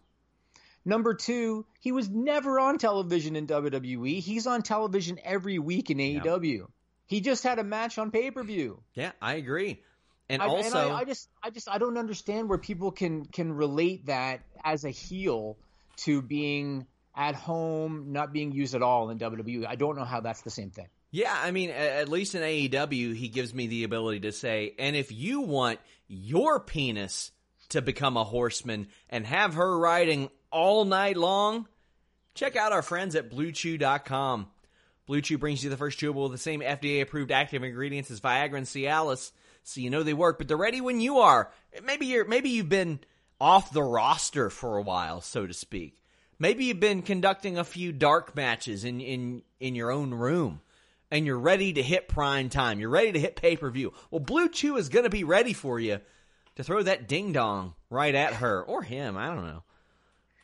[0.86, 4.20] Number two, he was never on television in WWE.
[4.20, 6.68] He's on television every week in AEW.
[7.08, 8.84] He just had a match on pay per view.
[8.94, 9.82] Yeah, I agree.
[10.30, 13.26] And I, also, and I, I just, I just, I don't understand where people can
[13.26, 15.58] can relate that as a heel
[15.98, 19.66] to being at home, not being used at all in WWE.
[19.66, 20.88] I don't know how that's the same thing.
[21.12, 24.96] Yeah, I mean, at least in AEW, he gives me the ability to say, and
[24.96, 27.32] if you want your penis
[27.70, 31.68] to become a horseman and have her riding all night long,
[32.34, 34.48] check out our friends at BlueChew.com.
[35.06, 38.58] Blue brings you the first chewable with the same FDA approved active ingredients as Viagra
[38.58, 39.32] and Cialis,
[39.64, 41.52] so you know they work, but they're ready when you are.
[41.84, 43.00] Maybe you're maybe you've been
[43.40, 46.02] off the roster for a while, so to speak.
[46.40, 50.62] Maybe you've been conducting a few dark matches in in in your own room
[51.12, 52.80] and you're ready to hit prime time.
[52.80, 53.94] You're ready to hit pay-per-view.
[54.12, 56.00] Well, BlueChew is going to be ready for you
[56.56, 59.64] to throw that ding dong right at her or him, I don't know.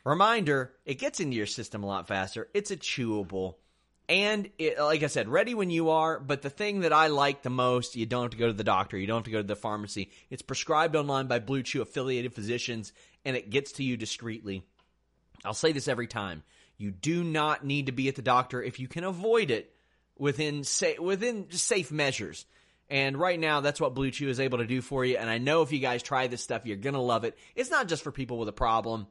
[0.04, 2.48] Reminder, it gets into your system a lot faster.
[2.54, 3.56] It's a chewable
[4.08, 6.20] and it, like I said, ready when you are.
[6.20, 8.64] But the thing that I like the most, you don't have to go to the
[8.64, 10.10] doctor, you don't have to go to the pharmacy.
[10.30, 12.92] It's prescribed online by BlueChew affiliated physicians,
[13.24, 14.62] and it gets to you discreetly.
[15.44, 16.42] I'll say this every time:
[16.76, 19.73] you do not need to be at the doctor if you can avoid it
[20.18, 22.46] within say within safe measures.
[22.90, 25.16] And right now, that's what BlueChew is able to do for you.
[25.16, 27.36] And I know if you guys try this stuff, you're gonna love it.
[27.54, 29.06] It's not just for people with a problem;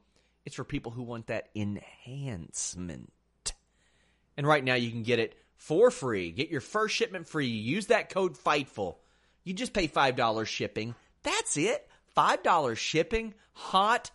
[0.45, 3.11] it's for people who want that enhancement.
[4.37, 6.31] And right now you can get it for free.
[6.31, 7.47] Get your first shipment free.
[7.47, 8.97] Use that code FIGHTFUL.
[9.43, 10.95] You just pay $5 shipping.
[11.23, 11.87] That's it.
[12.17, 13.33] $5 shipping.
[13.53, 14.11] Hot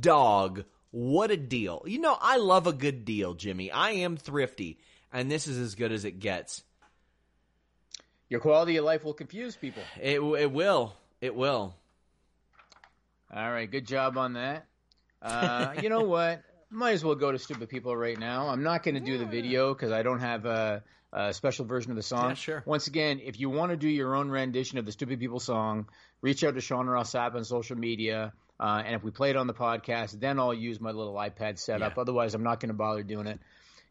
[0.00, 0.64] dog.
[0.90, 1.82] What a deal.
[1.86, 3.70] You know, I love a good deal, Jimmy.
[3.70, 4.78] I am thrifty,
[5.12, 6.62] and this is as good as it gets.
[8.28, 9.82] Your quality of life will confuse people.
[10.00, 10.94] It, it will.
[11.20, 11.74] It will.
[13.34, 13.70] All right.
[13.70, 14.66] Good job on that.
[15.20, 16.42] Uh, you know what?
[16.72, 18.48] might as well go to Stupid People right now.
[18.48, 20.82] I'm not going to do the video because I don't have a,
[21.12, 22.30] a, special version of the song.
[22.30, 22.62] Yeah, sure.
[22.64, 25.86] Once again, if you want to do your own rendition of the Stupid People song,
[26.22, 28.32] reach out to Sean Ross Sapp on social media.
[28.58, 31.58] Uh, and if we play it on the podcast, then I'll use my little iPad
[31.58, 31.96] setup.
[31.96, 32.00] Yeah.
[32.00, 33.40] Otherwise, I'm not going to bother doing it.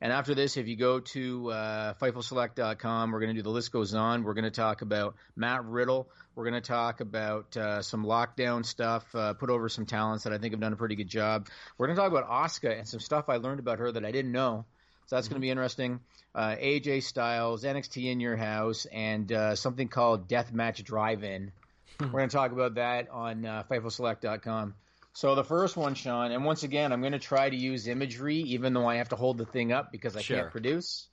[0.01, 3.71] And after this, if you go to uh, FightfulSelect.com, we're going to do the list
[3.71, 4.23] goes on.
[4.23, 6.09] We're going to talk about Matt Riddle.
[6.33, 10.33] We're going to talk about uh, some lockdown stuff, uh, put over some talents that
[10.33, 11.47] I think have done a pretty good job.
[11.77, 14.11] We're going to talk about Oscar and some stuff I learned about her that I
[14.11, 14.65] didn't know.
[15.05, 15.33] So that's mm-hmm.
[15.33, 15.99] going to be interesting.
[16.33, 21.51] Uh, AJ Styles, NXT in your house, and uh, something called Deathmatch Drive-In.
[21.99, 24.73] We're going to talk about that on uh, FightfulSelect.com.
[25.13, 28.37] So the first one, Sean, and once again, I'm going to try to use imagery,
[28.37, 30.37] even though I have to hold the thing up because I sure.
[30.37, 31.07] can't produce.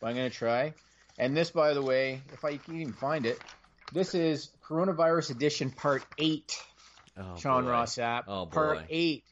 [0.00, 0.74] But I'm going to try.
[1.18, 3.38] And this, by the way, if I can even find it,
[3.92, 6.56] this is Coronavirus Edition Part 8.
[7.16, 7.70] Oh, Sean boy.
[7.70, 8.24] Ross app.
[8.26, 8.50] Oh, boy.
[8.50, 9.24] Part 8.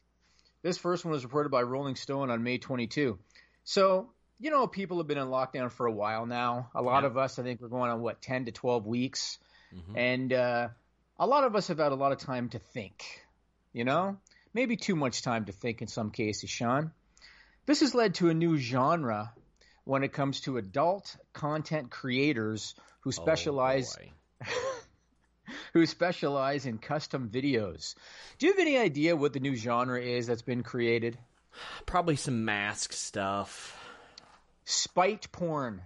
[0.61, 3.19] This first one was reported by Rolling Stone on May 22.
[3.65, 4.09] So,
[4.39, 6.69] you know, people have been in lockdown for a while now.
[6.73, 7.07] A lot Yeah.
[7.07, 9.37] of us, I think, we're going on, what, 10 to 12 weeks.
[9.75, 9.97] Mhm.
[9.97, 10.69] And uh,
[11.19, 13.22] a lot of us have had a lot of time to think,
[13.73, 14.17] you know?
[14.53, 16.91] Maybe too much time to think in some cases, Sean.
[17.65, 19.33] This has led to a new genre
[19.83, 23.97] when it comes to adult content creators who oh, specialize
[24.45, 24.45] Oh,
[25.73, 27.95] who specialize in custom videos.
[28.37, 31.17] Do you have any idea what the new genre is that's been created?
[31.85, 33.77] Probably some mask stuff.
[34.65, 35.81] Spite porn.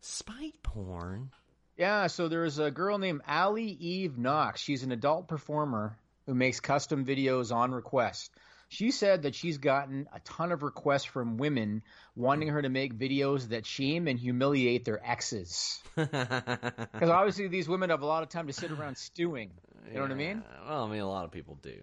[0.00, 1.30] Spite porn.
[1.76, 4.60] Yeah, so there's a girl named Allie Eve Knox.
[4.60, 5.96] She's an adult performer
[6.26, 8.30] who makes custom videos on request.
[8.68, 11.82] She said that she's gotten a ton of requests from women
[12.16, 15.80] wanting her to make videos that shame and humiliate their exes.
[15.94, 19.50] Because obviously these women have a lot of time to sit around stewing.
[19.88, 20.42] You know what I mean?
[20.66, 21.76] Well, I mean, a lot of people do.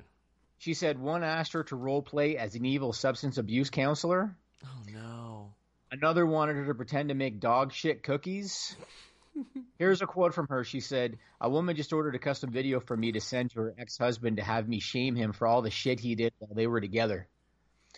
[0.57, 4.35] She said one asked her to role play as an evil substance abuse counselor.
[4.65, 5.53] Oh no.
[5.91, 8.75] Another wanted her to pretend to make dog shit cookies.
[9.77, 10.63] Here's a quote from her.
[10.63, 13.75] She said, A woman just ordered a custom video for me to send to her
[13.77, 16.67] ex husband to have me shame him for all the shit he did while they
[16.67, 17.27] were together.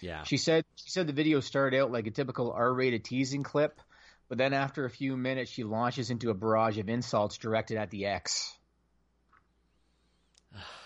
[0.02, 0.24] Yeah.
[0.24, 3.80] She said she said the video started out like a typical R rated teasing clip,
[4.28, 7.92] but then after a few minutes she launches into a barrage of insults directed at
[7.92, 8.58] the ex.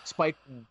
[0.04, 0.66] Spiteful.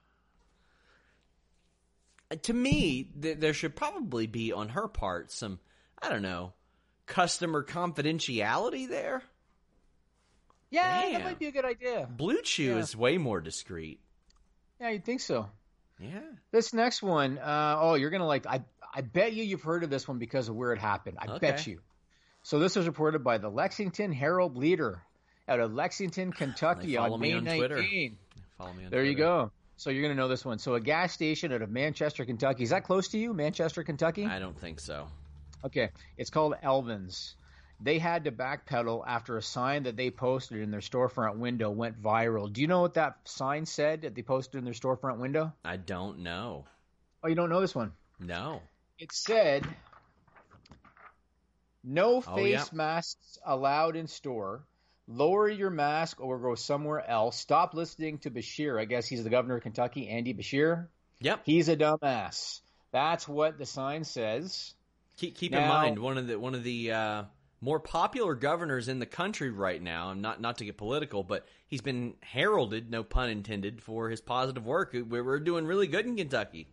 [2.30, 5.58] Uh, to me, th- there should probably be on her part some,
[6.02, 6.52] I don't know,
[7.06, 9.22] customer confidentiality there.
[10.70, 11.12] Yeah, Damn.
[11.14, 12.08] that might be a good idea.
[12.16, 12.76] BlueChew Yeah.
[12.78, 14.00] is way more discreet.
[14.80, 15.48] Yeah, you'd think so.
[15.98, 16.20] Yeah.
[16.52, 18.46] This next one, uh, oh, you're gonna like.
[18.46, 18.62] I
[18.94, 21.18] I bet you you've heard of this one because of where it happened.
[21.20, 21.80] I bet you.
[22.42, 25.02] So this was reported by the Lexington Herald Leader
[25.48, 27.58] out of Lexington, Kentucky on me May on 19.
[27.58, 28.16] Twitter.
[28.56, 29.50] Follow me on There you go.
[29.76, 30.58] So you're gonna know this one.
[30.58, 32.62] So a gas station out of Manchester, Kentucky.
[32.64, 34.26] Is that close to you, Manchester, Kentucky?
[34.26, 35.08] I don't think so.
[35.64, 37.34] Okay, it's called Elvin's.
[37.80, 42.02] They had to backpedal after a sign that they posted in their storefront window went
[42.02, 42.52] viral.
[42.52, 45.52] Do you know what that sign said that they posted in their storefront window?
[45.64, 46.64] I don't know.
[47.22, 47.92] Oh, you don't know this one.
[48.18, 48.62] No.
[48.98, 49.64] it said
[51.84, 52.64] no Oh, face yeah.
[52.72, 54.64] masks allowed in store.
[55.06, 57.38] Lower your mask or go somewhere else.
[57.38, 58.78] Stop listening to Beshear.
[58.78, 60.88] I guess he's the governor of Kentucky, Andy Beshear.
[61.20, 61.42] Yep.
[61.44, 62.60] He's a dumbass.
[62.92, 64.74] That's what the sign says.
[65.16, 67.22] Keep, keep in mind one of the one of the uh,
[67.60, 70.10] more popular governors in the country right now.
[70.10, 74.20] And not not to get political, but he's been heralded, no pun intended, for his
[74.20, 74.92] positive work.
[74.92, 76.68] We're, we're doing really good in Kentucky.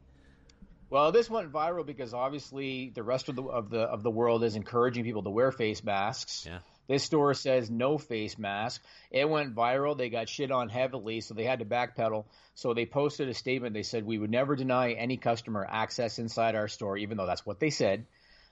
[0.90, 4.44] Well, this went viral because obviously the rest of the of the of the world
[4.44, 6.46] is encouraging people to wear face masks.
[6.46, 6.60] Yeah.
[6.88, 8.84] This store says no face mask.
[9.10, 9.98] It went viral.
[9.98, 12.26] They got shit on heavily, so they had to backpedal.
[12.54, 13.74] So they posted a statement.
[13.74, 17.46] They said we would never deny any customer access inside our store, even though that's
[17.46, 18.06] what they said.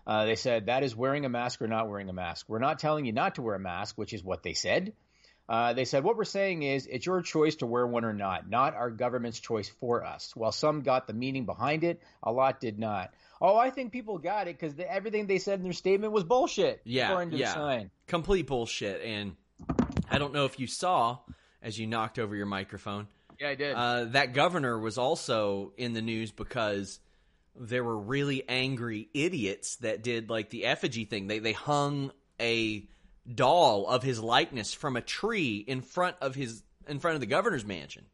[0.05, 2.45] Uh, they said that is wearing a mask or not wearing a mask.
[2.49, 4.93] We're not telling you not to wear a mask, which is what they said.
[5.47, 8.49] Uh, they said what we're saying is it's your choice to wear one or not,
[8.49, 10.33] not our government's choice for us.
[10.35, 13.13] While some got the meaning behind it, a lot did not.
[13.41, 16.23] Oh, I think people got it because the, everything they said in their statement was
[16.23, 16.81] bullshit.
[16.85, 17.53] Yeah, yeah.
[18.07, 19.01] Complete bullshit.
[19.01, 19.35] And
[20.09, 21.19] I don't know if you saw
[21.61, 23.07] as you knocked over your microphone.
[23.39, 23.75] Yeah, I did.
[23.75, 26.99] Uh, that governor was also in the news because
[27.55, 31.27] there were really angry idiots that did like the effigy thing.
[31.27, 32.87] They they hung a
[33.31, 37.27] doll of his likeness from a tree in front of his in front of the
[37.27, 38.05] governor's mansion.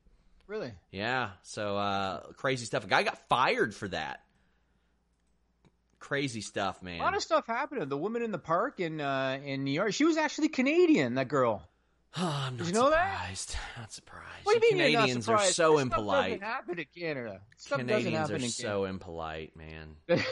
[0.48, 0.74] really?
[0.92, 2.84] Yeah, so uh, crazy stuff.
[2.84, 4.22] A guy got fired for that.
[6.00, 7.00] Crazy stuff, man.
[7.00, 7.90] A lot of stuff happened.
[7.90, 11.16] The woman in the park in uh, in New York, she was actually Canadian.
[11.16, 11.68] That girl.
[12.16, 13.12] I'm not you know that?
[13.36, 13.55] surprised.
[13.78, 14.26] Not surprised.
[14.43, 16.30] What do you mean you're not Canadians are so This stuff impolite.
[16.30, 17.41] doesn't happen in Canada.
[17.57, 19.95] Stuff doesn't Canadians happen are so impolite, man.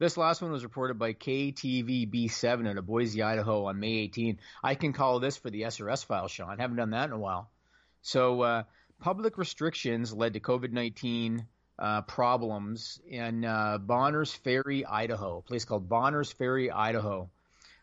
[0.00, 4.38] This last one was reported by KTVB7 out of Boise, Idaho on May 18.
[4.62, 6.58] I can call this for the SRS file, Sean.
[6.58, 7.48] Haven't done that in a while.
[8.02, 8.62] So, uh,
[9.00, 11.46] public restrictions led to COVID 19
[11.78, 17.30] uh, problems in uh, Bonners Ferry, Idaho, a place called Bonners Ferry, Idaho.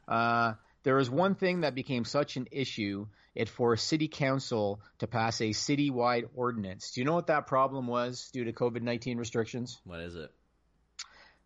[0.07, 0.53] Uh,
[0.84, 5.39] there was one thing that became such an issue, it forced city council to pass
[5.41, 6.91] a citywide ordinance.
[6.91, 9.79] Do you know what that problem was due to COVID 19 restrictions?
[9.86, 10.32] What is it?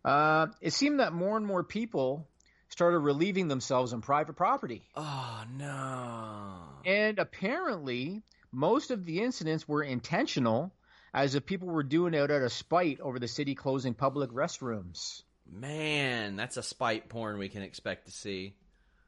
[0.04, 2.28] Uh, it seemed that more and more people
[2.68, 4.82] started relieving themselves on private property.
[4.94, 6.62] Oh no.
[6.84, 8.22] And apparently,
[8.52, 10.72] most of the incidents were intentional,
[11.12, 15.22] as if people were doing it out of spite over the city closing public restrooms.
[15.50, 18.54] Man, that's a spite porn we can expect to see.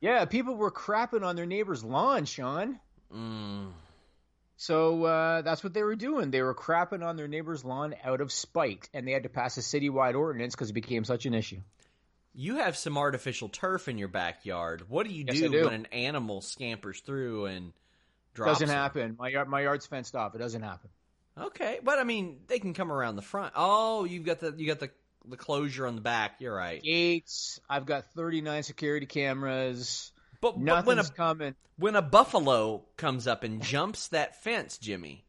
[0.00, 2.78] Yeah, people were crapping on their neighbor's lawn, Sean.
[3.14, 3.72] Mm.
[4.56, 6.30] So uh, that's what they were doing.
[6.30, 9.56] They were crapping on their neighbor's lawn out of spite, and they had to pass
[9.56, 11.60] a citywide ordinance because it became such an issue.
[12.34, 14.84] You have some artificial turf in your backyard.
[14.88, 15.64] What do you Yes, do, do.
[15.64, 17.72] when an animal scampers through and
[18.34, 18.60] drops?
[18.60, 18.78] Doesn't it?
[18.78, 19.16] happen.
[19.18, 20.34] My yard, my yard's fenced off.
[20.34, 20.90] It doesn't happen.
[21.36, 23.52] Okay, but I mean, they can come around the front.
[23.56, 24.90] Oh, you've got the you got the
[25.30, 26.36] the closure on the back.
[26.40, 26.82] You're right.
[26.82, 27.60] Gates.
[27.68, 30.12] I've got 39 security cameras.
[30.40, 35.24] But, but when a coming when a buffalo comes up and jumps that fence, Jimmy.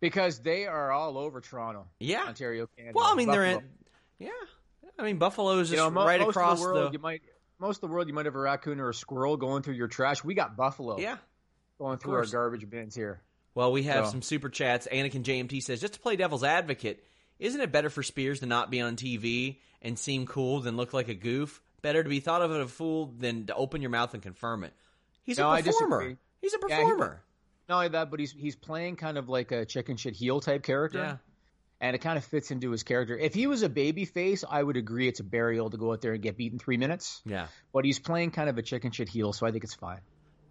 [0.00, 2.24] because they are all over Toronto, Yeah.
[2.26, 2.92] Ontario, Canada.
[2.94, 3.62] Well, I mean, they're in.
[4.18, 4.28] Yeah.
[4.98, 6.88] I mean, Buffalo's You just know, mo- right across the world.
[6.88, 6.92] the.
[6.94, 7.22] You might
[7.60, 9.88] most of the world, you might have a raccoon or a squirrel going through your
[9.88, 10.22] trash.
[10.24, 10.98] We got buffalo.
[10.98, 11.16] Yeah.
[11.78, 13.22] going through our garbage bins here.
[13.54, 14.88] Well, we have So- some super chats.
[14.90, 17.04] Anakin JMT says, just to play devil's advocate,
[17.38, 20.92] isn't it better for Spears to not be on TV and seem cool than look
[20.92, 21.60] like a goof?
[21.82, 24.64] Better to be thought of as a fool than to open your mouth and confirm
[24.64, 24.72] it.
[25.22, 26.16] He's No, a performer.
[26.40, 27.22] He's a Yeah, he- performer.
[27.68, 30.62] Not only that, but he's he's playing kind of like a chicken shit heel type
[30.62, 30.98] character.
[30.98, 31.16] Yeah.
[31.80, 33.16] And it kind of fits into his character.
[33.16, 36.00] If he was a baby face, I would agree it's a burial to go out
[36.00, 37.20] there and get beaten three minutes.
[37.24, 37.46] Yeah.
[37.72, 40.00] But he's playing kind of a chicken shit heel, so I think it's fine.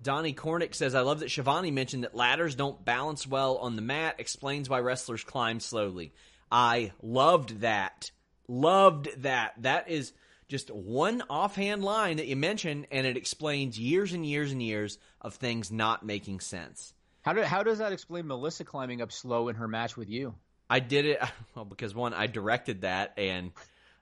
[0.01, 3.81] Donnie Cornick says, I love that Shivani mentioned that ladders don't balance well on the
[3.81, 6.13] mat, explains why wrestlers climb slowly.
[6.51, 8.11] I loved that.
[8.47, 9.53] Loved that.
[9.61, 10.13] That is
[10.47, 14.97] just one offhand line that you mentioned, and it explains years and years and years
[15.21, 16.93] of things not making sense.
[17.21, 20.35] How do, how does that explain Melissa climbing up slow in her match with you?
[20.69, 21.21] I did it,
[21.55, 23.51] well, because one, I directed that, and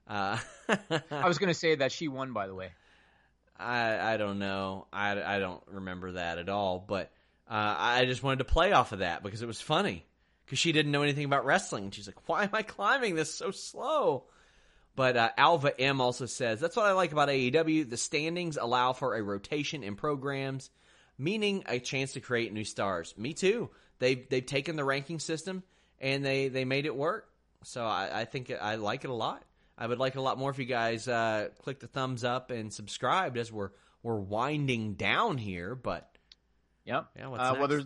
[0.07, 0.37] uh,
[1.11, 2.69] I was going to say that she won, by the way.
[3.57, 4.87] I I don't know.
[4.91, 6.83] I, I don't remember that at all.
[6.85, 7.11] But
[7.49, 10.05] uh, I just wanted to play off of that because it was funny.
[10.45, 11.85] Because she didn't know anything about wrestling.
[11.85, 14.25] And she's like, "Why am I climbing this so slow?"
[14.95, 17.89] But uh, Alva M also says that's what I like about AEW.
[17.89, 20.69] The standings allow for a rotation in programs,
[21.17, 23.13] meaning a chance to create new stars.
[23.17, 23.69] Me too.
[23.99, 25.63] They've they've taken the ranking system
[25.99, 27.29] and they they made it work.
[27.63, 29.43] So I, I think I like it a lot.
[29.77, 32.71] I would like a lot more if you guys uh, click the thumbs up and
[32.71, 33.71] subscribed as we're
[34.03, 35.75] we're winding down here.
[35.75, 36.09] But
[36.85, 37.07] Yep.
[37.17, 37.85] Yeah, what's uh, well, there's.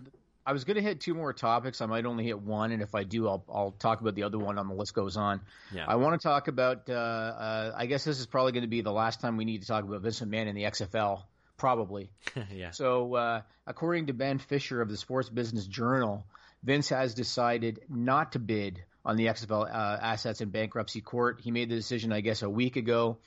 [0.49, 1.79] I was going to hit two more topics.
[1.79, 4.39] I might only hit one, and if I do, I'll I'll talk about the other
[4.39, 5.41] one on the list goes on.
[5.71, 5.85] Yeah.
[5.87, 6.89] I want to talk about.
[6.89, 9.61] Uh, uh, I guess this is probably going to be the last time we need
[9.61, 11.21] to talk about Vincent McMahon in the XFL,
[11.55, 12.09] probably.
[12.51, 12.71] yeah.
[12.71, 16.25] So, uh, according to Ben Fischer of the Sports Business Journal,
[16.63, 21.41] Vince has decided not to bid on the XFL uh, assets in bankruptcy court.
[21.43, 23.19] He made the decision, I guess, a week ago.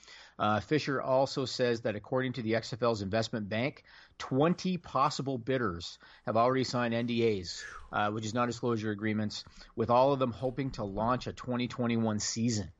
[0.43, 3.85] Uh, Fischer also says that according to the XFL's investment bank,
[4.19, 7.63] 20 possible bidders have already signed NDAs,
[7.93, 9.45] uh, which is non-disclosure agreements,
[9.77, 12.73] with all of them hoping to launch a 2021 season.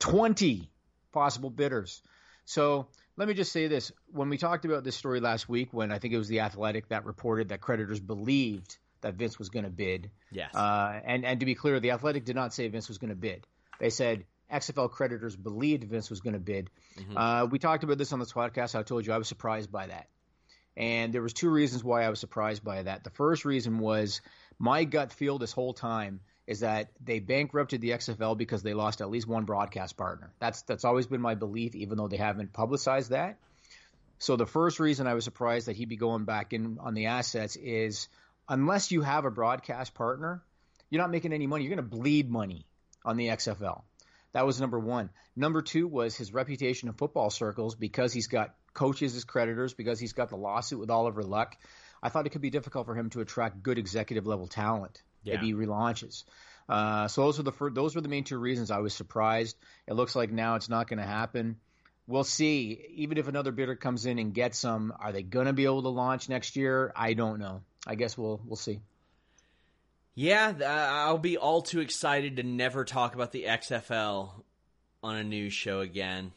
[0.00, 0.70] 20
[1.12, 2.02] possible bidders.
[2.44, 5.90] So let me just say this: when we talked about this story last week, when
[5.90, 9.64] I think it was the Athletic that reported that creditors believed that Vince was going
[9.64, 10.10] to bid.
[10.30, 10.54] Yes.
[10.54, 13.16] Uh, and and to be clear, the Athletic did not say Vince was going to
[13.16, 13.46] bid.
[13.80, 16.70] They said XFL creditors believed Vince was going to bid.
[16.98, 17.16] Mm-hmm.
[17.16, 18.78] Uh, we talked about this on this podcast.
[18.78, 20.08] I told you I was surprised by that,
[20.76, 23.04] and there was two reasons why I was surprised by that.
[23.04, 24.20] The first reason was
[24.58, 29.00] my gut feel this whole time is that they bankrupted the XFL because they lost
[29.00, 30.32] at least one broadcast partner.
[30.38, 33.38] That's that's always been my belief, even though they haven't publicized that.
[34.18, 37.06] So the first reason I was surprised that he'd be going back in on the
[37.06, 38.08] assets is
[38.48, 40.42] unless you have a broadcast partner,
[40.90, 41.64] you're not making any money.
[41.64, 42.66] You're going to bleed money
[43.04, 43.82] on the XFL.
[44.32, 45.10] That was number one.
[45.36, 50.00] Number two was his reputation in football circles because he's got coaches as creditors, because
[50.00, 51.56] he's got the lawsuit with Oliver Luck.
[52.02, 55.02] I thought it could be difficult for him to attract good executive level talent.
[55.22, 55.34] Yeah.
[55.34, 56.24] Maybe he relaunches.
[56.68, 59.56] Uh, so those were the first, those were the main two reasons I was surprised.
[59.86, 61.56] It looks like now it's not going to happen.
[62.06, 62.84] We'll see.
[62.96, 65.82] Even if another bidder comes in and gets some, are they going to be able
[65.82, 66.92] to launch next year?
[66.96, 67.62] I don't know.
[67.86, 68.80] I guess we'll we'll see.
[70.14, 74.30] Yeah, I'll be all too excited to never talk about the XFL
[75.02, 76.32] on a news show again.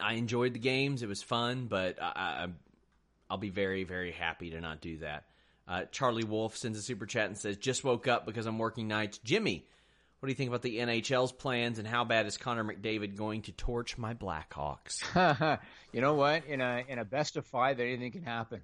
[0.00, 2.46] I enjoyed the games; it was fun, but I, I,
[3.30, 5.24] I'll be very, very happy to not do that.
[5.66, 8.88] Uh, Charlie Wolf sends a super chat and says, "Just woke up because I'm working
[8.88, 9.66] nights." Jimmy,
[10.20, 13.42] what do you think about the NHL's plans, and how bad is Connor McDavid going
[13.42, 15.02] to torch my Blackhawks?
[15.92, 16.44] you know what?
[16.44, 18.60] In a in a best of five, anything can happen.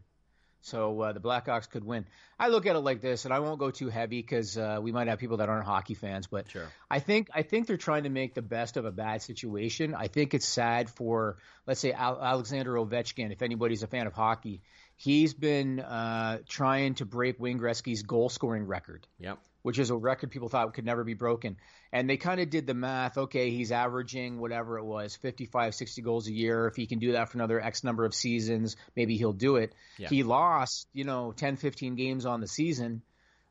[0.61, 2.05] So uh, the Blackhawks could win.
[2.39, 4.93] I look at it like this, and I won't go too heavy because uh, we
[4.93, 6.27] might have people that aren't hockey fans.
[6.27, 6.67] But Sure.
[6.91, 9.95] I think I think they're trying to make the best of a bad situation.
[9.95, 11.37] I think it's sad for
[11.67, 13.33] let's say Al- Alexander Ovechkin.
[13.33, 14.63] If anybody's a fan of hockey,
[14.97, 19.39] he's been uh, trying to break Wayne Gretzky's goal scoring record Yep.
[19.63, 21.57] Which is a record people thought could never be broken.
[21.93, 23.19] And they kind of did the math.
[23.19, 26.67] Okay, he's averaging whatever it was, 55, 60 goals a year.
[26.67, 29.75] If he can do that for another X number of seasons, maybe he'll do it.
[29.99, 30.09] Yeah.
[30.09, 33.03] He lost, you know, 10, 15 games on the season.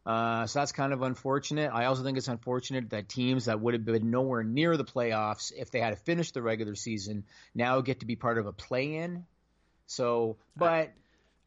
[0.07, 1.69] Uh, so that's kind of unfortunate.
[1.73, 5.51] I also think it's unfortunate that teams that would have been nowhere near the playoffs
[5.53, 9.25] if they had finished the regular season now get to be part of a play-in.
[9.85, 10.93] So, but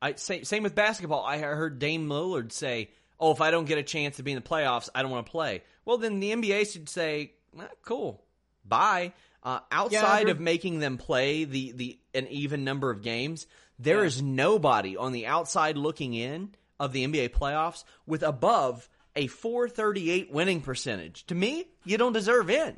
[0.02, 1.24] I same same with basketball.
[1.24, 2.90] I heard Dame Lillard say,
[3.20, 5.26] "Oh, if I don't get a chance to be in the playoffs, I don't want
[5.26, 8.22] to play." Well, then the NBA should say, "Ah, "Cool,
[8.64, 9.12] bye."
[9.42, 13.46] Uh, outside they're- of making them play the the an even number of games,
[13.78, 19.26] there is nobody on the outside looking in of the NBA playoffs with above a
[19.26, 21.26] 438 winning percentage.
[21.26, 22.76] To me, you don't deserve in.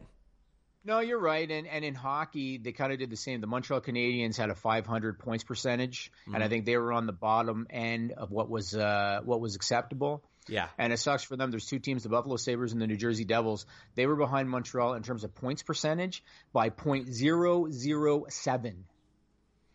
[0.85, 1.49] No, you're right.
[1.49, 3.41] And and in hockey, they kind of did the same.
[3.41, 7.13] The Montreal Canadiens had a 500 points percentage, and I think they were on the
[7.13, 10.25] bottom end of what was uh, what was acceptable.
[10.49, 10.69] Yeah.
[10.79, 11.51] And it sucks for them.
[11.51, 13.67] There's two teams, the Buffalo Sabres and the New Jersey Devils.
[13.95, 16.23] They were behind Montreal in terms of points percentage
[16.53, 18.75] by .007.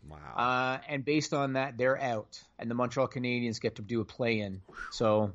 [0.09, 0.17] Wow.
[0.35, 4.05] Uh, and based on that, they're out, and the Montreal Canadiens get to do a
[4.05, 4.61] play-in.
[4.91, 5.33] So,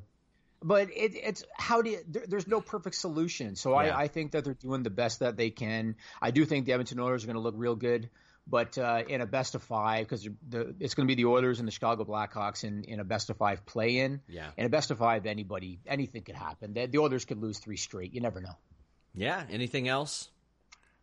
[0.63, 3.55] but it, it's how do you, there, there's no perfect solution.
[3.55, 3.95] So Yeah.
[3.95, 5.95] I, I think that they're doing the best that they can.
[6.21, 8.09] I do think the Edmonton Oilers are going to look real good,
[8.47, 11.59] but uh, in a best of five because the, it's going to be the Oilers
[11.59, 14.21] and the Chicago Blackhawks in, in a best of five play-in.
[14.27, 14.49] Yeah.
[14.57, 16.73] In a best of five, anybody anything could happen.
[16.73, 18.13] The, the Oilers could lose three straight.
[18.13, 18.55] You never know.
[19.13, 19.43] yeah.
[19.49, 20.29] Anything else?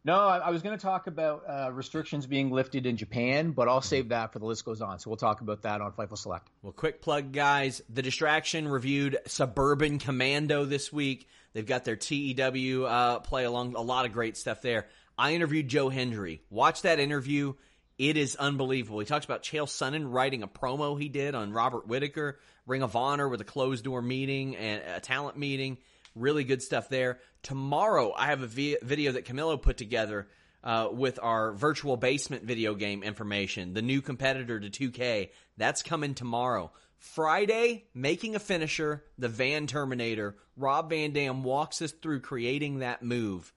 [0.02, 3.68] No, I, I was going to talk about uh, restrictions being lifted in Japan, but
[3.68, 4.98] I'll save that for the list goes on.
[4.98, 6.48] So we'll talk about that on Fightful Select.
[6.62, 7.82] Well, quick plug, guys.
[7.90, 11.28] The Distraction reviewed Suburban Commando this week.
[11.52, 14.86] They've got their TEW uh, play along, a lot of great stuff there.
[15.20, 16.40] I interviewed Joe Hendry.
[16.48, 17.52] Watch that interview.
[17.98, 19.00] It is unbelievable.
[19.00, 22.96] He talks about Chael Sonnen writing a promo he did on Robert Whittaker, Ring of
[22.96, 25.76] Honor with a closed door meeting and a talent meeting.
[26.14, 27.18] Really good stuff there.
[27.42, 30.26] Tomorrow, I have a vi- video that Camilo put together
[30.64, 35.28] uh, with our virtual basement video game information, the new competitor to 2K.
[35.58, 36.72] That's coming tomorrow.
[36.96, 40.36] Friday, making a finisher, the Van Terminator.
[40.56, 43.52] Rob Van Dam walks us through creating that move.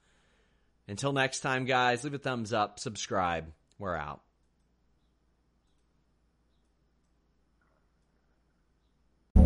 [0.87, 3.51] Until next time, guys, leave a thumbs up, subscribe.
[3.79, 4.21] We're out.